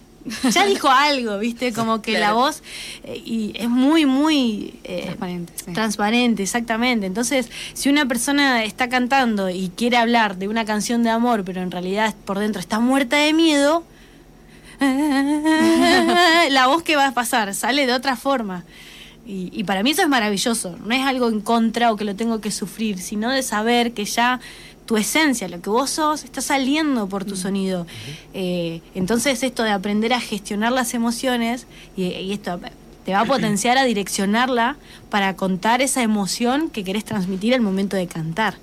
Ya 0.51 0.65
dijo 0.65 0.89
algo, 0.89 1.37
¿viste? 1.37 1.73
Como 1.73 2.01
que 2.01 2.17
la 2.17 2.33
voz 2.33 2.63
eh, 3.03 3.21
y 3.23 3.53
es 3.55 3.69
muy, 3.69 4.07
muy 4.07 4.73
eh, 4.83 5.03
Transparente, 5.03 5.53
sí. 5.55 5.73
transparente, 5.73 6.43
exactamente. 6.43 7.05
Entonces, 7.05 7.49
si 7.73 7.89
una 7.89 8.07
persona 8.07 8.63
está 8.63 8.89
cantando 8.89 9.49
y 9.51 9.69
quiere 9.69 9.97
hablar 9.97 10.37
de 10.37 10.47
una 10.47 10.65
canción 10.65 11.03
de 11.03 11.11
amor, 11.11 11.43
pero 11.45 11.61
en 11.61 11.69
realidad 11.69 12.15
por 12.25 12.39
dentro 12.39 12.59
está 12.59 12.79
muerta 12.79 13.17
de 13.17 13.31
miedo, 13.33 13.83
la 16.49 16.67
voz 16.67 16.83
que 16.83 16.95
va 16.95 17.07
a 17.07 17.13
pasar 17.13 17.53
sale 17.53 17.85
de 17.85 17.93
otra 17.93 18.15
forma. 18.15 18.63
Y, 19.25 19.49
y 19.51 19.63
para 19.65 19.83
mí 19.83 19.91
eso 19.91 20.01
es 20.01 20.07
maravilloso, 20.07 20.77
no 20.85 20.95
es 20.95 21.05
algo 21.05 21.27
en 21.29 21.41
contra 21.41 21.91
o 21.91 21.97
que 21.97 22.05
lo 22.05 22.15
tengo 22.15 22.39
que 22.39 22.51
sufrir, 22.51 22.99
sino 22.99 23.29
de 23.29 23.43
saber 23.43 23.93
que 23.93 24.05
ya 24.05 24.39
tu 24.85 24.97
esencia, 24.97 25.47
lo 25.49 25.61
que 25.61 25.69
vos 25.69 25.89
sos, 25.89 26.23
está 26.23 26.41
saliendo 26.41 27.07
por 27.09 27.25
tu 27.25 27.35
sonido. 27.35 27.85
Eh, 28.33 28.81
entonces 28.95 29.43
esto 29.43 29.63
de 29.63 29.71
aprender 29.71 30.13
a 30.13 30.21
gestionar 30.21 30.71
las 30.71 30.93
emociones 30.93 31.67
y, 31.95 32.05
y 32.05 32.31
esto 32.31 32.59
te 33.07 33.13
va 33.13 33.21
a 33.21 33.25
potenciar 33.25 33.77
a 33.77 33.85
direccionarla 33.85 34.75
para 35.09 35.35
contar 35.35 35.81
esa 35.81 36.01
emoción 36.01 36.69
que 36.69 36.83
querés 36.83 37.05
transmitir 37.05 37.53
al 37.53 37.61
momento 37.61 37.95
de 37.95 38.07
cantar. 38.07 38.57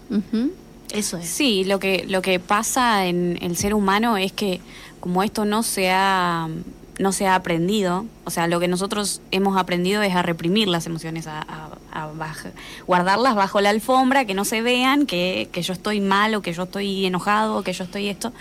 Eso 0.95 1.19
es. 1.19 1.29
Sí, 1.29 1.65
lo 1.65 1.79
que, 1.79 2.05
lo 2.09 2.23
que 2.23 2.41
pasa 2.41 3.07
en 3.07 3.39
el 3.43 3.57
ser 3.57 3.75
humano 3.75 4.17
es 4.17 4.33
que 4.33 4.61
como 5.01 5.23
esto 5.23 5.45
no 5.45 5.63
se 5.63 5.91
ha 5.91 6.49
no 6.97 7.11
se 7.11 7.27
aprendido, 7.27 8.07
o 8.25 8.31
sea, 8.31 8.47
lo 8.47 8.61
que 8.61 8.69
nosotros 8.69 9.21
hemos 9.33 9.57
aprendido 9.59 10.01
es 10.03 10.15
a 10.15 10.23
reprimir 10.23 10.69
las 10.69 10.87
emociones, 10.87 11.27
a, 11.27 11.41
a- 11.41 11.71
a 11.91 12.13
baj- 12.13 12.53
guardarlas 12.87 13.35
bajo 13.35 13.61
la 13.61 13.71
alfombra, 13.71 14.25
que 14.27 14.35
no 14.35 14.45
se 14.45 14.63
vean, 14.63 15.05
que, 15.07 15.49
que 15.51 15.63
yo 15.63 15.73
estoy 15.73 16.01
mal 16.01 16.37
o 16.37 16.41
que 16.43 16.53
yo 16.53 16.63
estoy 16.63 17.05
enojado 17.05 17.57
o 17.57 17.63
que 17.65 17.73
yo 17.73 17.83
estoy 17.83 18.07
esto. 18.09 18.33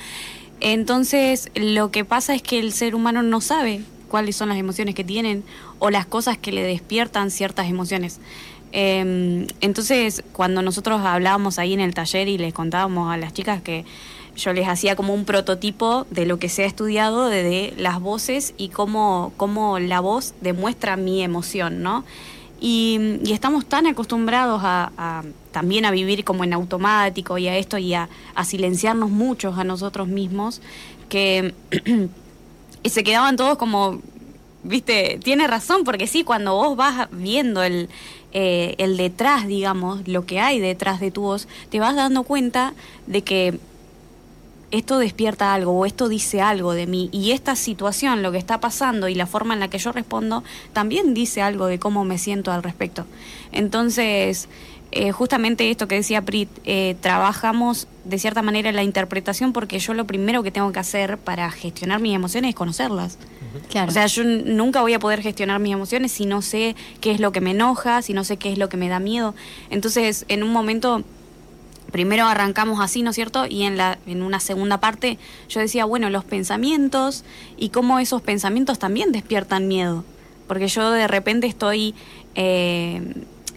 Entonces, 0.60 1.50
lo 1.56 1.92
que 1.92 2.06
pasa 2.06 2.36
es 2.36 2.42
que 2.44 2.60
el 2.60 2.72
ser 2.74 2.94
humano 2.96 3.24
no 3.24 3.42
sabe 3.42 3.82
cuáles 4.08 4.36
son 4.36 4.50
las 4.50 4.58
emociones 4.60 4.94
que 4.96 5.04
tienen 5.04 5.44
o 5.80 5.90
las 5.90 6.06
cosas 6.06 6.38
que 6.38 6.52
le 6.52 6.62
despiertan 6.64 7.32
ciertas 7.32 7.68
emociones. 7.68 8.20
Eh, 8.74 9.48
entonces, 9.62 10.24
cuando 10.34 10.62
nosotros 10.62 11.00
hablábamos 11.02 11.60
ahí 11.60 11.74
en 11.74 11.80
el 11.80 11.94
taller 11.94 12.28
y 12.28 12.38
les 12.38 12.54
contábamos 12.54 13.14
a 13.14 13.18
las 13.18 13.32
chicas 13.32 13.62
que 13.62 13.86
yo 14.36 14.52
les 14.52 14.68
hacía 14.68 14.96
como 14.96 15.14
un 15.14 15.26
prototipo 15.26 16.06
de 16.10 16.26
lo 16.26 16.40
que 16.40 16.50
se 16.50 16.64
ha 16.64 16.66
estudiado 16.66 17.30
de, 17.30 17.44
de 17.44 17.74
las 17.78 18.02
voces 18.02 18.56
y 18.58 18.70
cómo, 18.70 19.32
cómo 19.38 19.78
la 19.78 20.00
voz 20.00 20.34
demuestra 20.42 20.98
mi 20.98 21.22
emoción, 21.22 21.84
¿no? 21.84 22.04
Y, 22.66 23.20
estamos 23.30 23.66
tan 23.66 23.88
acostumbrados 23.88 24.62
a, 24.64 25.24
también 25.52 25.84
a 25.84 25.92
vivir 25.92 26.24
como 26.24 26.46
en 26.46 26.54
automático 26.54 27.38
y 27.38 27.50
a 27.50 27.58
esto 27.58 27.78
y 27.78 27.94
a, 27.94 28.08
a 28.36 28.46
silenciarnos 28.46 29.10
muchos 29.10 29.58
a 29.58 29.66
nosotros 29.66 30.08
mismos 30.08 30.62
que 31.10 31.54
se 32.86 33.04
quedaban 33.04 33.36
todos 33.36 33.58
como, 33.58 34.02
viste, 34.64 35.20
tiene 35.24 35.48
razón, 35.48 35.84
porque 35.84 36.08
sí, 36.08 36.24
cuando 36.24 36.56
vos 36.56 36.76
vas 36.76 37.08
viendo 37.12 37.64
el, 37.64 37.90
eh, 38.32 38.76
el 38.78 38.98
detrás, 38.98 39.48
digamos, 39.48 40.08
lo 40.08 40.26
que 40.26 40.40
hay 40.40 40.60
detrás 40.60 41.00
de 41.00 41.12
tu 41.12 41.22
voz, 41.22 41.48
te 41.70 41.80
vas 41.80 41.96
dando 41.96 42.24
cuenta 42.24 42.74
de 43.08 43.22
que 43.22 43.60
esto 44.72 44.98
despierta 44.98 45.54
algo 45.54 45.72
o 45.74 45.86
esto 45.86 46.10
dice 46.10 46.42
algo 46.42 46.74
de 46.74 46.88
mí 46.88 47.08
y 47.12 47.32
esta 47.32 47.56
situación, 47.56 48.24
lo 48.24 48.32
que 48.32 48.40
está 48.40 48.60
pasando 48.60 49.08
y 49.08 49.14
la 49.14 49.28
forma 49.28 49.54
en 49.54 49.60
la 49.60 49.68
que 49.68 49.78
yo 49.78 49.92
respondo, 49.92 50.44
también 50.74 51.14
dice 51.14 51.44
algo 51.44 51.68
de 51.68 51.78
cómo 51.78 52.06
me 52.06 52.18
siento 52.18 52.52
al 52.52 52.64
respecto. 52.64 53.06
Entonces, 53.52 54.50
eh, 54.96 55.12
justamente 55.12 55.72
esto 55.72 55.88
que 55.88 55.96
decía 55.96 56.22
Prit, 56.22 56.50
eh, 56.66 56.96
trabajamos 57.02 57.88
de 58.04 58.20
cierta 58.20 58.42
manera 58.42 58.70
en 58.70 58.76
la 58.76 58.84
interpretación 58.84 59.52
porque 59.52 59.80
yo 59.80 59.94
lo 59.94 60.06
primero 60.06 60.44
que 60.44 60.52
tengo 60.52 60.72
que 60.72 60.80
hacer 60.80 61.18
para 61.18 61.50
gestionar 61.52 62.00
mis 62.00 62.16
emociones 62.16 62.50
es 62.50 62.56
conocerlas. 62.56 63.18
Claro. 63.70 63.90
O 63.90 63.94
sea, 63.94 64.06
yo 64.06 64.24
nunca 64.24 64.82
voy 64.82 64.94
a 64.94 65.00
poder 65.00 65.22
gestionar 65.22 65.60
mis 65.60 65.74
emociones 65.74 66.12
si 66.12 66.26
no 66.26 66.42
sé 66.42 66.76
qué 67.02 67.12
es 67.12 67.20
lo 67.20 67.32
que 67.32 67.42
me 67.42 67.52
enoja, 67.52 68.02
si 68.02 68.14
no 68.14 68.24
sé 68.24 68.38
qué 68.38 68.52
es 68.52 68.58
lo 68.58 68.70
que 68.70 68.78
me 68.78 68.88
da 68.88 69.00
miedo. 69.00 69.34
Entonces, 69.70 70.26
en 70.28 70.44
un 70.44 70.52
momento, 70.52 71.04
primero 71.92 72.28
arrancamos 72.28 72.80
así, 72.80 73.02
¿no 73.02 73.12
es 73.12 73.16
cierto? 73.16 73.46
Y 73.48 73.64
en, 73.64 73.78
la, 73.78 73.98
en 74.06 74.22
una 74.22 74.40
segunda 74.40 74.80
parte 74.80 75.18
yo 75.50 75.60
decía, 75.60 75.86
bueno, 75.86 76.10
los 76.10 76.24
pensamientos 76.24 77.24
y 77.58 77.70
cómo 77.70 78.00
esos 78.00 78.22
pensamientos 78.22 78.80
también 78.80 79.12
despiertan 79.12 79.68
miedo. 79.68 80.04
Porque 80.48 80.68
yo 80.68 80.92
de 80.92 81.08
repente 81.08 81.48
estoy 81.48 81.96
eh, 82.36 83.02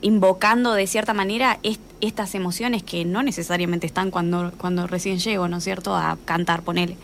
invocando 0.03 0.75
de 0.75 0.87
cierta 0.87 1.15
manera 1.15 1.59
est- 1.63 1.81
estas 2.01 2.35
emociones 2.35 2.83
que 2.83 3.05
no 3.05 3.23
necesariamente 3.23 3.87
están 3.87 4.11
cuando, 4.11 4.53
cuando 4.59 4.87
recién 4.87 5.19
llego, 5.19 5.49
¿no 5.49 5.57
es 5.59 5.65
cierto? 5.65 5.95
A 5.97 6.17
cantar, 6.25 6.63
ponele. 6.63 6.97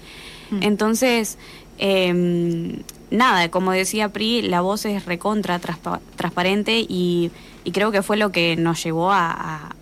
Entonces, 0.61 1.38
eh, 1.78 2.78
nada, 3.11 3.48
como 3.50 3.72
decía 3.72 4.11
Pri, 4.11 4.42
la 4.42 4.61
voz 4.61 4.85
es 4.85 5.07
recontra 5.07 5.59
transpa- 5.61 6.00
transparente 6.16 6.81
y, 6.87 7.31
y 7.64 7.72
creo 7.72 7.90
que 7.90 8.02
fue 8.02 8.16
lo 8.18 8.31
que 8.33 8.57
nos 8.57 8.83
llevó 8.85 9.12
a, 9.12 9.31
a- 9.31 9.74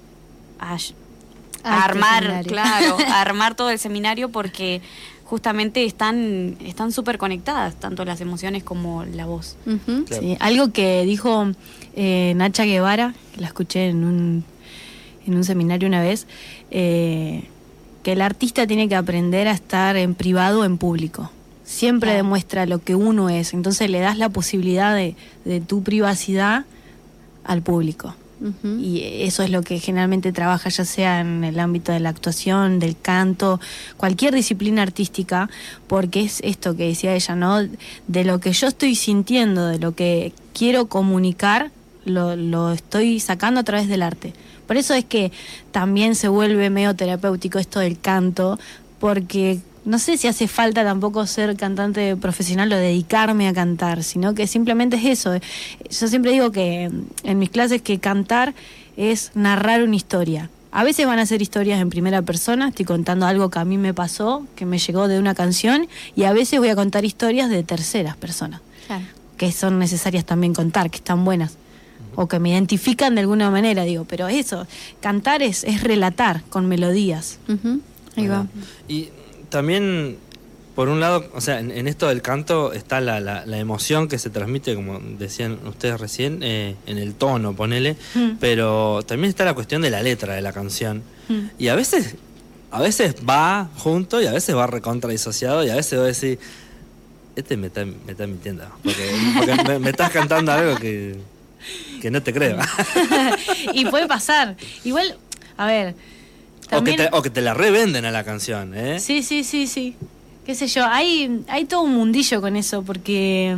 a- 0.61 0.69
a 0.69 0.75
A 0.75 0.77
este 0.77 0.89
armar, 1.65 2.45
claro, 2.47 2.97
a 3.09 3.21
armar 3.21 3.55
todo 3.57 3.71
el 3.71 3.79
seminario 3.79 4.29
porque 4.31 4.81
justamente 5.31 5.85
están 5.85 6.57
están 6.65 6.91
súper 6.91 7.17
conectadas, 7.17 7.77
tanto 7.79 8.05
las 8.05 8.21
emociones 8.21 8.65
como 8.65 9.05
la 9.05 9.27
voz. 9.27 9.57
Ujú. 9.65 10.05
Claro. 10.05 10.23
Sí, 10.23 10.37
algo 10.41 10.73
que 10.73 11.05
dijo 11.05 11.53
eh, 11.95 12.33
Nacha 12.35 12.65
Guevara, 12.65 13.15
que 13.33 13.41
la 13.41 13.47
escuché 13.47 13.89
en 13.91 14.03
un, 14.03 14.45
en 15.27 15.35
un 15.37 15.45
seminario 15.45 15.87
una 15.87 16.03
vez, 16.03 16.27
eh, 16.73 17.45
que 18.03 18.13
el 18.13 18.23
artista 18.23 18.67
tiene 18.67 18.89
que 18.89 18.97
aprender 18.97 19.47
a 19.47 19.53
estar 19.53 19.97
en 19.97 20.15
privado 20.17 20.63
o 20.63 20.65
en 20.65 20.79
público. 20.79 21.31
Siempre 21.65 22.09
Claro. 22.11 22.25
demuestra 22.25 22.67
lo 22.67 22.81
que 22.83 22.97
uno 22.97 23.29
es, 23.31 23.55
entonces 23.55 23.89
le 23.89 24.01
das 24.01 24.19
la 24.19 24.31
posibilidad 24.31 24.97
de, 24.97 25.15
de 25.45 25.61
tu 25.61 25.85
privacidad 25.85 26.65
al 27.45 27.63
público. 27.63 28.17
Y 28.65 29.03
eso 29.23 29.43
es 29.43 29.51
lo 29.51 29.63
que 29.63 29.79
generalmente 29.79 30.33
trabaja, 30.33 30.71
ya 30.71 30.87
sea 30.87 31.21
en 31.21 31.45
el 31.45 31.61
ámbito 31.61 31.93
de 31.93 32.01
la 32.01 32.09
actuación, 32.09 32.79
del 32.79 32.97
canto, 32.99 33.61
cualquier 33.99 34.35
disciplina 34.35 34.83
artística, 34.83 35.51
porque 35.87 36.23
es 36.23 36.41
esto 36.43 36.75
que 36.75 36.87
decía 36.89 37.15
ella, 37.15 37.37
¿no? 37.37 37.69
De 38.07 38.25
lo 38.25 38.41
que 38.41 38.53
yo 38.53 38.67
estoy 38.67 38.95
sintiendo, 38.95 39.67
de 39.67 39.79
lo 39.79 39.95
que 39.95 40.33
quiero 40.55 40.87
comunicar, 40.87 41.71
lo, 42.07 42.35
lo 42.35 42.73
estoy 42.73 43.21
sacando 43.21 43.61
a 43.61 43.65
través 43.65 43.89
del 43.89 44.03
arte. 44.03 44.33
Por 44.67 44.79
eso 44.79 44.95
es 44.95 45.05
que 45.05 45.33
también 45.71 46.15
se 46.15 46.29
vuelve 46.29 46.71
medio 46.71 46.95
terapéutico 46.97 47.59
esto 47.59 47.81
del 47.81 48.01
canto, 48.01 48.59
porque 48.99 49.61
no 49.91 49.99
sé 49.99 50.17
si 50.17 50.29
hace 50.29 50.47
falta 50.47 50.85
tampoco 50.85 51.27
ser 51.27 51.57
cantante 51.57 52.17
profesional 52.17 52.73
o 52.73 52.77
dedicarme 52.77 53.49
a 53.49 53.53
cantar, 53.53 54.05
sino 54.05 54.35
que 54.35 54.47
simplemente 54.47 54.97
es 54.97 55.05
eso. 55.05 55.35
Yo 55.91 56.07
siempre 56.09 56.31
digo 56.31 56.53
que 56.53 56.91
en 57.25 57.39
mis 57.39 57.51
clases 57.51 57.83
que 57.83 57.99
cantar 57.99 58.55
es 58.97 59.33
narrar 59.35 59.83
una 59.83 59.97
historia. 59.97 60.49
A 60.71 60.85
veces 60.85 61.07
van 61.07 61.19
a 61.19 61.27
ser 61.27 61.43
historias 61.43 61.81
en 61.81 61.91
primera 61.91 62.23
persona, 62.23 62.69
estoy 62.69 62.85
contando 62.85 63.27
algo 63.27 63.51
que 63.51 63.59
a 63.59 63.65
mí 63.65 63.77
me 63.79 63.93
pasó, 63.93 64.47
que 64.55 64.65
me 64.65 64.79
llegó 64.79 65.09
de 65.09 65.19
una 65.19 65.35
canción, 65.35 65.89
y 66.15 66.23
a 66.23 66.33
veces 66.33 66.61
voy 66.61 66.69
a 66.69 66.77
contar 66.77 67.05
historias 67.05 67.51
de 67.51 67.65
terceras 67.65 68.17
personas, 68.17 68.61
Claro. 68.87 69.05
que 69.37 69.51
son 69.51 69.81
necesarias 69.81 70.25
también 70.25 70.55
contar, 70.55 70.89
que 70.89 70.99
están 70.99 71.25
buenas, 71.25 71.57
o 72.15 72.29
que 72.29 72.39
me 72.39 72.51
identifican 72.51 73.17
de 73.17 73.23
alguna 73.23 73.51
manera, 73.51 73.83
digo, 73.83 74.05
pero 74.05 74.29
eso, 74.29 74.69
cantar 75.01 75.43
es, 75.43 75.65
es 75.65 75.83
relatar 75.83 76.43
con 76.51 76.67
melodías. 76.69 77.39
Ahí 78.17 78.29
va. 78.29 78.47
Y 78.87 79.09
también, 79.51 80.17
por 80.75 80.89
un 80.89 81.01
lado, 81.01 81.29
o 81.35 81.41
sea, 81.41 81.61
en, 81.61 81.71
en 81.71 81.87
esto 81.89 82.09
del 82.09 82.23
canto 82.23 82.73
está 82.73 83.01
la, 83.01 83.21
la- 83.21 83.45
la 83.45 83.59
emoción 83.59 84.09
que 84.09 84.19
se 84.19 84.31
transmite, 84.31 84.75
como 84.75 84.99
decían 85.19 85.59
ustedes 85.67 86.01
recién, 86.01 86.41
eh, 86.43 86.77
en 86.87 86.97
el 86.99 87.15
tono, 87.15 87.55
ponele, 87.55 87.97
Mm. 88.15 88.31
pero 88.41 89.03
también 89.07 89.29
está 89.29 89.45
la 89.45 89.55
cuestión 89.55 89.83
de 89.83 89.91
la 89.91 90.03
letra 90.03 90.35
de 90.35 90.41
la 90.43 90.53
canción. 90.53 91.03
Mm. 91.29 91.41
Y 91.59 91.69
a 91.69 91.75
veces, 91.75 92.17
a 92.71 92.81
veces 92.81 93.17
va 93.29 93.69
junto 93.77 94.23
y 94.23 94.27
a 94.27 94.33
veces 94.33 94.55
va 94.57 94.67
recontra 94.67 95.11
disociado 95.11 95.65
y 95.65 95.71
a 95.71 95.75
veces 95.77 95.99
voy 95.99 96.05
a 96.05 96.09
decir, 96.09 96.39
este 97.37 97.57
me 97.57 97.67
está, 97.69 97.85
me 97.85 97.93
está 98.13 98.27
mintiendo, 98.27 98.65
porque, 98.83 99.11
porque 99.37 99.65
me, 99.65 99.79
me 99.79 99.91
estás 99.91 100.11
cantando 100.11 100.53
algo 100.53 100.77
que, 100.77 101.17
que 102.01 102.11
no 102.11 102.23
te 102.23 102.33
creo. 102.33 102.59
y 103.73 103.85
puede 103.87 104.07
pasar. 104.07 104.57
Igual, 104.85 105.17
a 105.57 105.67
ver. 105.67 105.95
O, 106.73 106.85
que 106.85 106.95
te, 106.95 107.09
o 107.13 107.23
que 107.23 107.31
te 107.31 107.41
la 107.41 107.55
revenden 107.55 108.05
a 108.05 108.11
la 108.11 108.25
canción, 108.25 108.75
¿eh? 108.75 109.01
Sí, 109.01 109.23
sí, 109.23 109.45
sí, 109.45 109.67
sí. 109.67 109.97
Qué 110.45 110.55
sé 110.55 110.67
yo, 110.67 110.85
hay, 110.87 111.45
hay 111.49 111.65
todo 111.65 111.83
un 111.83 111.95
mundillo 111.95 112.41
con 112.41 112.57
eso, 112.57 112.83
porque 112.83 113.57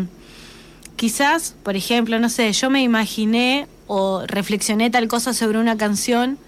quizás, 0.96 1.55
por 1.62 1.77
ejemplo, 1.77 2.18
no 2.18 2.29
sé, 2.29 2.53
yo 2.53 2.70
me 2.70 2.83
imaginé 2.83 3.66
o 3.87 4.22
reflexioné 4.27 4.90
tal 4.90 5.09
cosa 5.09 5.33
sobre 5.35 5.59
una 5.59 5.77
canción 5.77 6.38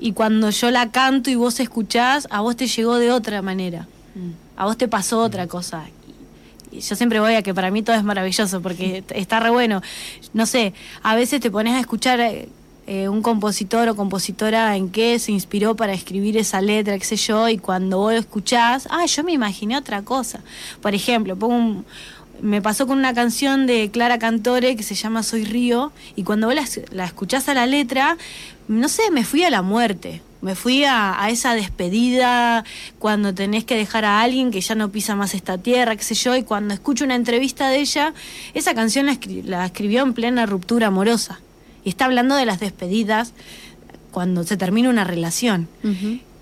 y 0.00 0.12
cuando 0.12 0.50
yo 0.50 0.70
la 0.70 0.90
canto 0.90 1.30
y 1.30 1.34
vos 1.34 1.58
escuchás, 1.60 2.28
a 2.30 2.40
vos 2.40 2.56
te 2.56 2.66
llegó 2.66 2.98
de 2.98 3.10
otra 3.10 3.42
manera. 3.42 3.88
A 4.56 4.64
vos 4.64 4.76
te 4.76 4.88
pasó 4.88 5.20
otra 5.20 5.46
cosa. 5.46 5.86
Y 6.70 6.80
yo 6.80 6.96
siempre 6.96 7.20
voy 7.20 7.34
a 7.34 7.42
que 7.42 7.54
para 7.54 7.70
mí 7.70 7.82
todo 7.82 7.96
es 7.96 8.04
maravilloso 8.04 8.60
porque 8.60 9.02
está 9.14 9.40
re 9.40 9.50
bueno. 9.50 9.80
No 10.32 10.46
sé, 10.46 10.74
a 11.02 11.14
veces 11.14 11.40
te 11.40 11.50
pones 11.50 11.74
a 11.74 11.80
escuchar 11.80 12.20
eh, 12.88 13.08
un 13.08 13.20
compositor 13.22 13.86
o 13.88 13.94
compositora 13.94 14.74
en 14.76 14.88
qué 14.88 15.18
se 15.18 15.30
inspiró 15.30 15.76
para 15.76 15.92
escribir 15.92 16.36
esa 16.38 16.60
letra, 16.62 16.98
qué 16.98 17.04
sé 17.04 17.16
yo, 17.16 17.48
y 17.48 17.58
cuando 17.58 17.98
vos 17.98 18.12
lo 18.14 18.18
escuchás, 18.18 18.88
ah, 18.90 19.04
yo 19.04 19.22
me 19.24 19.32
imaginé 19.32 19.76
otra 19.76 20.02
cosa. 20.02 20.40
Por 20.80 20.94
ejemplo, 20.94 21.36
pongo 21.36 21.54
un- 21.54 21.84
me 22.40 22.62
pasó 22.62 22.86
con 22.86 22.98
una 22.98 23.12
canción 23.14 23.66
de 23.66 23.90
Clara 23.90 24.18
Cantore 24.18 24.74
que 24.76 24.82
se 24.82 24.94
llama 24.94 25.22
Soy 25.22 25.44
Río, 25.44 25.92
y 26.16 26.22
cuando 26.22 26.46
vos 26.46 26.56
la, 26.56 26.64
la 26.92 27.04
escuchás 27.04 27.48
a 27.48 27.54
la 27.54 27.66
letra, 27.66 28.16
no 28.68 28.88
sé, 28.88 29.10
me 29.10 29.24
fui 29.24 29.44
a 29.44 29.50
la 29.50 29.62
muerte. 29.62 30.22
Me 30.40 30.54
fui 30.54 30.84
a, 30.84 31.18
esa 31.30 31.54
despedida 31.54 32.64
cuando 33.00 33.34
tenés 33.34 33.64
que 33.64 33.74
dejar 33.74 34.04
a 34.04 34.20
alguien 34.20 34.52
que 34.52 34.60
ya 34.60 34.76
no 34.76 34.88
pisa 34.88 35.16
más 35.16 35.34
esta 35.34 35.58
tierra, 35.58 35.96
qué 35.96 36.04
sé 36.04 36.14
yo, 36.14 36.36
y 36.36 36.44
cuando 36.44 36.72
escucho 36.74 37.04
una 37.04 37.16
entrevista 37.16 37.68
de 37.70 37.80
ella, 37.80 38.14
esa 38.54 38.72
canción 38.72 39.06
la 39.06 39.64
escribió 39.66 40.02
en 40.04 40.14
plena 40.14 40.46
ruptura 40.46 40.86
amorosa. 40.86 41.40
Y 41.88 41.90
está 41.90 42.04
hablando 42.04 42.36
de 42.36 42.44
las 42.44 42.60
despedidas 42.60 43.32
cuando 44.10 44.44
se 44.44 44.58
termina 44.58 44.90
una 44.90 45.04
relación. 45.04 45.68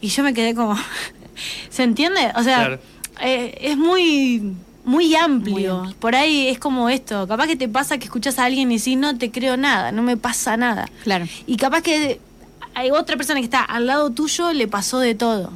Y 0.01 0.09
yo 0.09 0.25
me 0.25 0.35
quedé 0.35 0.57
como. 0.57 0.77
¿Se 1.71 1.85
entiende? 1.85 2.33
O 2.35 2.43
sea, 2.43 2.57
Claro. 2.67 2.79
eh, 3.23 3.57
es 3.61 3.77
muy. 3.77 4.55
Muy 4.85 5.15
amplio. 5.15 5.53
Muy 5.55 5.67
amplio. 5.67 5.95
Por 6.01 6.17
ahí 6.17 6.49
es 6.49 6.59
como 6.59 6.89
esto. 6.89 7.29
Capaz 7.29 7.47
que 7.47 7.55
te 7.55 7.69
pasa 7.69 7.99
que 7.99 8.07
escuchas 8.07 8.41
a 8.41 8.45
alguien 8.47 8.73
y 8.73 8.79
decís, 8.79 8.97
no 8.99 9.17
te 9.19 9.31
creo 9.31 9.57
nada, 9.57 9.93
no 9.93 10.03
me 10.03 10.17
pasa 10.17 10.57
nada. 10.57 10.89
Claro. 11.05 11.27
Y 11.47 11.57
capaz 11.57 11.83
que 11.83 12.19
hay 12.75 12.91
otra 12.91 13.17
persona 13.17 13.39
que 13.39 13.45
está 13.45 13.63
al 13.63 13.87
lado 13.87 14.11
tuyo, 14.11 14.53
le 14.53 14.67
pasó 14.67 14.99
de 14.99 15.15
todo. 15.15 15.53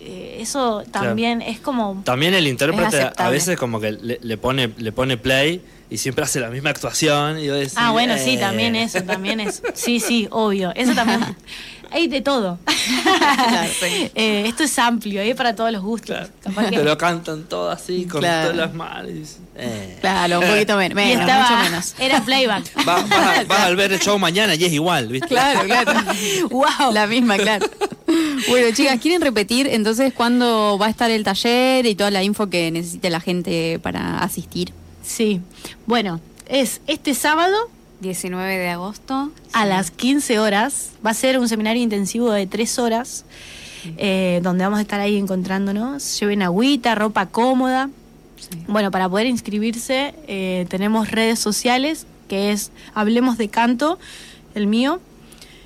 Eh, 0.00 0.38
eso 0.40 0.84
también 0.90 1.42
es 1.42 1.60
como. 1.60 2.00
También 2.04 2.32
el 2.32 2.46
intérprete 2.48 3.10
a 3.14 3.28
veces 3.28 3.58
como 3.58 3.78
que 3.78 3.92
le, 3.92 4.20
le 4.22 4.36
pone 4.38 4.70
le 4.78 4.90
pone 4.90 5.18
play 5.18 5.60
y 5.94 5.98
siempre 5.98 6.24
hace 6.24 6.40
la 6.40 6.50
misma 6.50 6.70
actuación 6.70 7.38
y 7.38 7.48
Ah, 7.76 7.92
bueno, 7.92 8.14
sí, 8.18 8.34
eh. 8.34 8.38
también 8.38 8.74
eso, 8.76 9.02
también 9.04 9.40
eso. 9.40 9.62
Sí, 9.74 10.00
sí, 10.00 10.26
obvio. 10.30 10.72
Eso 10.74 10.92
también. 10.94 11.20
Hay 11.92 12.08
de 12.08 12.20
todo. 12.20 12.58
Eh, 14.16 14.44
esto 14.46 14.64
es 14.64 14.78
amplio, 14.78 15.20
hay 15.20 15.34
para 15.34 15.54
todos 15.54 15.70
los 15.70 15.82
gustos. 15.82 16.08
Claro. 16.16 16.28
Capaz 16.42 16.70
que- 16.70 16.76
Te 16.78 16.84
lo 16.84 16.98
cantan 16.98 17.44
todo 17.44 17.70
así 17.70 18.04
con 18.06 18.20
Claro. 18.20 18.50
todas 18.50 18.56
las 18.66 18.74
manos. 18.74 19.10
eh. 19.56 19.98
Claro, 20.00 20.40
un 20.40 20.46
poquito 20.48 20.76
menos, 20.76 20.98
estaba- 20.98 21.50
mucho 21.50 21.62
menos. 21.70 21.94
Era 21.98 22.20
playback. 22.24 22.64
Va- 22.88 23.02
vas, 23.02 23.38
a- 23.38 23.44
vas 23.44 23.60
a 23.60 23.70
ver 23.70 23.92
el 23.92 24.00
show 24.00 24.18
mañana 24.18 24.54
y 24.56 24.64
es 24.64 24.72
igual, 24.72 25.08
¿viste? 25.08 25.28
Claro, 25.28 25.60
claro. 25.64 25.92
wow. 26.50 26.92
La 26.92 27.06
misma, 27.06 27.36
claro. 27.36 27.66
Bueno, 28.48 28.74
chicas, 28.74 28.98
¿quieren 29.00 29.20
repetir 29.20 29.66
entonces 29.68 30.12
cuándo 30.12 30.78
va 30.80 30.86
a 30.86 30.90
estar 30.90 31.10
el 31.10 31.22
taller 31.24 31.86
y 31.86 31.94
toda 31.94 32.10
la 32.10 32.22
info 32.22 32.48
que 32.50 32.70
necesite 32.70 33.10
la 33.10 33.20
gente 33.20 33.78
para 33.82 34.18
asistir? 34.18 34.72
Sí. 35.04 35.40
Bueno, 35.86 36.20
es 36.48 36.80
este 36.86 37.14
sábado 37.14 37.56
19 38.00 38.58
de 38.58 38.68
agosto. 38.70 39.30
a 39.52 39.62
Sí. 39.62 39.68
las 39.68 39.90
15 39.90 40.38
horas. 40.38 40.90
Va 41.04 41.10
a 41.10 41.14
ser 41.14 41.38
un 41.38 41.48
seminario 41.48 41.82
intensivo 41.82 42.30
de 42.30 42.46
3 42.46 42.78
horas, 42.78 43.24
eh, 43.96 44.40
donde 44.42 44.64
vamos 44.64 44.78
a 44.78 44.82
estar 44.82 45.00
ahí 45.00 45.16
encontrándonos. 45.16 46.18
Lleven 46.20 46.42
agüita, 46.42 46.94
ropa 46.94 47.26
cómoda. 47.26 47.90
Sí. 48.36 48.58
Bueno, 48.66 48.90
para 48.90 49.08
poder 49.08 49.26
inscribirse 49.26 50.14
eh, 50.26 50.66
tenemos 50.68 51.10
redes 51.10 51.38
sociales, 51.38 52.06
que 52.28 52.52
es 52.52 52.72
Hablemos 52.94 53.38
de 53.38 53.48
Canto, 53.48 53.98
el 54.54 54.66
mío, 54.66 55.00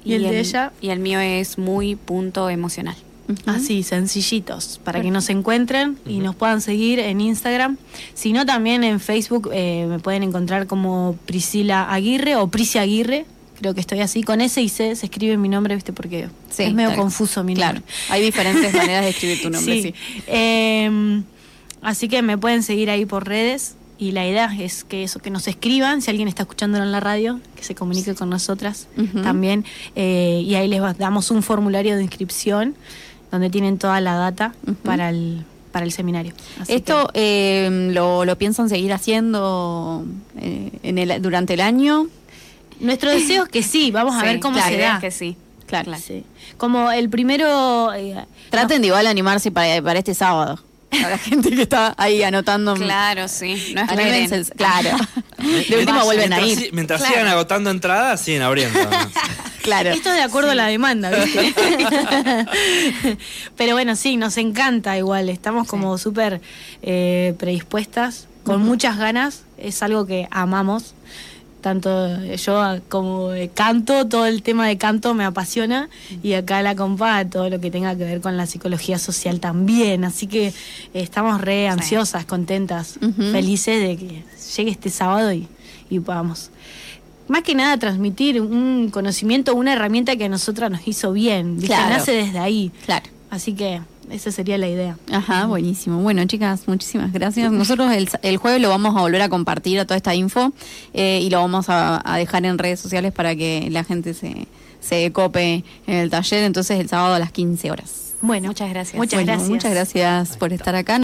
y, 0.05 0.15
el, 0.15 0.23
de 0.23 0.41
ella. 0.41 0.73
Y 0.81 0.91
el 0.91 1.01
mío 1.01 1.19
es 1.21 1.59
muy 1.59 1.97
punto 1.97 2.51
emocional. 2.51 2.97
Así, 3.47 3.83
sencillitos, 3.83 4.81
para 4.85 5.03
que 5.03 5.11
nos 5.11 5.29
encuentren 5.29 5.99
y 6.07 6.19
nos 6.21 6.35
puedan 6.35 6.61
seguir 6.63 6.99
en 6.99 7.21
Instagram. 7.21 7.77
Si 8.15 8.33
no, 8.33 8.47
también 8.47 8.85
en 8.85 9.01
Facebook 9.01 9.51
eh, 9.53 9.87
me 9.89 9.99
pueden 9.99 10.23
encontrar 10.23 10.67
como 10.67 11.17
Priscila 11.27 11.93
Aguirre 11.93 12.37
o 12.37 12.49
Prisi 12.49 12.79
Aguirre. 12.79 13.27
Creo 13.61 13.75
que 13.75 13.81
estoy 13.81 14.01
así. 14.01 14.23
Con 14.23 14.41
S 14.41 14.61
y 14.63 14.69
C 14.69 14.95
se 14.97 15.07
escribe 15.07 15.37
mi 15.37 15.49
nombre, 15.49 15.75
¿viste? 15.75 15.93
Porque 15.93 16.29
Sí, 16.49 16.63
es 16.63 16.73
medio 16.75 16.95
confuso 16.97 17.45
mi 17.45 17.55
Claro, 17.55 17.75
nombre. 17.81 17.93
hay 18.09 18.23
diferentes 18.23 18.73
maneras 18.75 19.03
de 19.05 19.11
escribir 19.11 19.43
tu 19.43 19.51
nombre, 19.51 19.83
sí. 19.83 19.95
Eh, 20.27 21.23
así 21.83 22.09
que 22.09 22.23
me 22.23 22.39
pueden 22.39 22.63
seguir 22.63 22.89
ahí 22.91 23.05
por 23.05 23.27
redes. 23.27 23.75
Y 24.01 24.13
la 24.13 24.25
idea 24.29 24.49
es 24.57 24.85
que 24.85 25.03
eso, 25.03 25.19
que 25.19 25.29
nos 25.31 25.49
escriban, 25.49 26.03
si 26.03 26.11
alguien 26.11 26.29
está 26.29 26.45
escuchándolo 26.45 26.85
en 26.85 26.93
la 26.93 27.01
radio, 27.01 27.41
que 27.57 27.65
se 27.65 27.75
comunique 27.75 28.15
con 28.15 28.31
nosotras 28.31 28.87
también. 29.25 29.65
eh, 29.97 30.41
y 30.47 30.55
ahí 30.55 30.69
les 30.69 30.81
va- 30.81 30.95
damos 30.95 31.33
un 31.33 31.43
formulario 31.43 31.97
de 31.97 32.03
inscripción 32.05 32.77
donde 33.31 33.51
tienen 33.51 33.79
toda 33.79 34.01
la 34.01 34.15
data 34.15 34.55
para 34.85 35.11
el 35.11 35.45
para 35.73 35.85
el 35.85 35.93
seminario. 35.93 36.33
Así 36.61 36.73
¿Esto 36.73 37.09
que- 37.13 37.67
eh, 37.67 37.91
lo, 37.93 38.25
lo 38.25 38.39
piensan 38.39 38.69
seguir 38.71 38.93
haciendo 38.93 40.05
eh, 40.39 40.71
en 40.83 40.99
el, 40.99 41.21
durante 41.23 41.55
el 41.55 41.61
año? 41.61 42.07
nuestro 42.81 43.11
deseo 43.11 43.43
es 43.45 43.49
que 43.51 43.63
sí, 43.63 43.91
vamos 43.91 44.15
a 44.17 44.21
Sí, 44.21 44.27
ver 44.27 44.41
cómo 44.41 44.59
se 44.63 44.79
da. 44.79 44.95
es 44.95 45.01
que 45.01 45.11
sí. 45.11 45.37
Claro. 45.67 45.93
Sí. 45.97 46.25
Como 46.57 46.91
el 46.91 47.11
primero 47.11 47.93
eh, 47.93 48.25
Traten 48.51 48.81
de 48.81 48.87
igual 48.89 49.07
animarse 49.07 49.51
para, 49.51 49.83
para 49.83 49.99
este 49.99 50.15
sábado. 50.15 50.59
Para 50.91 51.11
la 51.11 51.19
gente 51.19 51.51
que 51.51 51.61
está 51.63 51.95
ahí 51.99 52.23
anotando. 52.23 52.73
Claro, 52.75 53.29
sí. 53.29 53.75
No 53.75 53.83
esperen. 53.83 54.45
claro. 54.57 54.97
De 55.39 55.45
última 55.59 55.77
Mientras- 55.77 56.05
vuelven 56.05 56.33
a 56.33 56.37
mientras 56.39 56.63
ir. 56.67 56.73
Mientras 56.73 57.01
Claro. 57.01 57.15
sigan 57.15 57.29
agotando 57.29 57.71
entradas, 57.71 58.21
siguen 58.23 58.41
abriendo. 58.43 58.79
Claro. 59.69 59.91
Esto 59.91 60.09
es 60.09 60.17
de 60.17 60.23
acuerdo 60.23 60.53
a 60.53 60.55
la 60.55 60.67
demanda, 60.67 61.11
¿viste? 61.11 61.55
Pero 63.57 63.75
bueno, 63.75 63.97
sí, 63.97 64.17
nos 64.17 64.39
encanta 64.39 64.97
igual. 64.97 65.29
Estamos 65.29 65.69
como 65.69 65.99
súper 65.99 66.41
eh, 66.83 67.35
predispuestas, 67.39 68.29
con 68.45 68.63
muchas 68.63 68.97
ganas. 68.97 69.43
Es 69.59 69.83
algo 69.83 70.07
que 70.07 70.27
amamos. 70.31 70.95
Tanto 71.61 72.25
yo 72.37 72.81
como 72.89 73.33
canto, 73.53 74.07
todo 74.07 74.25
el 74.25 74.43
tema 74.43 74.67
de 74.67 74.79
canto 74.79 75.13
me 75.13 75.27
apasiona. 75.27 75.91
Y 76.23 76.33
acá 76.33 76.63
la 76.63 76.75
compa, 76.75 77.27
todo 77.27 77.51
lo 77.51 77.61
que 77.61 77.71
tenga 77.71 77.95
que 77.95 78.05
ver 78.05 78.23
con 78.23 78.39
la 78.39 78.47
psicología 78.47 78.99
social 78.99 79.39
también. 79.39 80.03
Así 80.05 80.29
que 80.29 80.47
eh, 80.47 80.55
estamos 80.95 81.43
re 81.43 81.69
ansiosas, 81.69 82.25
contentas, 82.25 82.99
felices 83.33 83.83
de 83.87 83.97
que 83.99 84.25
llegue 84.57 84.71
este 84.71 84.89
sábado 84.89 85.31
y, 85.31 85.47
y 85.91 86.01
podamos 86.01 86.53
más 87.29 87.43
que 87.43 87.55
nada 87.55 87.77
transmitir 87.79 88.41
un 88.41 88.91
conocimiento, 88.91 89.55
una 89.55 89.73
herramienta 89.73 90.17
que 90.17 90.25
a 90.25 90.29
nosotras 90.29 90.71
nos 90.71 90.87
hizo 90.87 91.13
bien. 91.13 91.59
Claro. 91.61 91.91
nace 91.91 92.13
desde 92.13 92.39
ahí. 92.39 92.71
Claro. 92.87 93.07
Así 93.31 93.53
que 93.53 93.81
esa 94.11 94.33
sería 94.33 94.57
la 94.57 94.69
idea. 94.69 94.97
Ajá, 95.13 95.47
buenísimo. 95.47 96.01
Bueno, 96.01 96.25
chicas, 96.25 96.67
muchísimas 96.67 97.13
gracias. 97.13 97.53
Nosotros 97.53 97.93
el, 97.93 98.09
el 98.23 98.37
jueves 98.39 98.61
lo 98.63 98.71
vamos 98.71 98.97
a 98.97 99.01
volver 99.01 99.21
a 99.21 99.29
compartir 99.29 99.79
a 99.81 99.85
toda 99.85 99.97
esta 99.97 100.15
info 100.15 100.53
eh, 100.95 101.21
y 101.23 101.29
lo 101.31 101.41
vamos 101.41 101.69
a, 101.69 102.01
a 102.05 102.17
dejar 102.17 102.45
en 102.47 102.57
redes 102.57 102.81
sociales 102.81 103.13
para 103.13 103.37
que 103.37 103.69
la 103.71 103.85
gente 103.85 104.15
se, 104.15 104.47
se 104.81 105.13
cope 105.13 105.63
en 105.87 105.95
el 105.97 106.09
taller. 106.11 106.45
Entonces, 106.45 106.81
el 106.81 106.89
sábado 106.89 107.15
a 107.15 107.19
las 107.19 107.33
15 107.33 107.71
horas. 107.71 108.05
Bueno, 108.21 108.49
Muchas 108.49 108.71
gracias. 108.71 108.97
Muchas 108.97 109.19
Bueno, 109.19 109.27
gracias. 109.33 109.51
Muchas 109.51 109.71
gracias 109.73 110.37
por 110.39 110.53
estar 110.53 110.75
acá. 110.75 110.97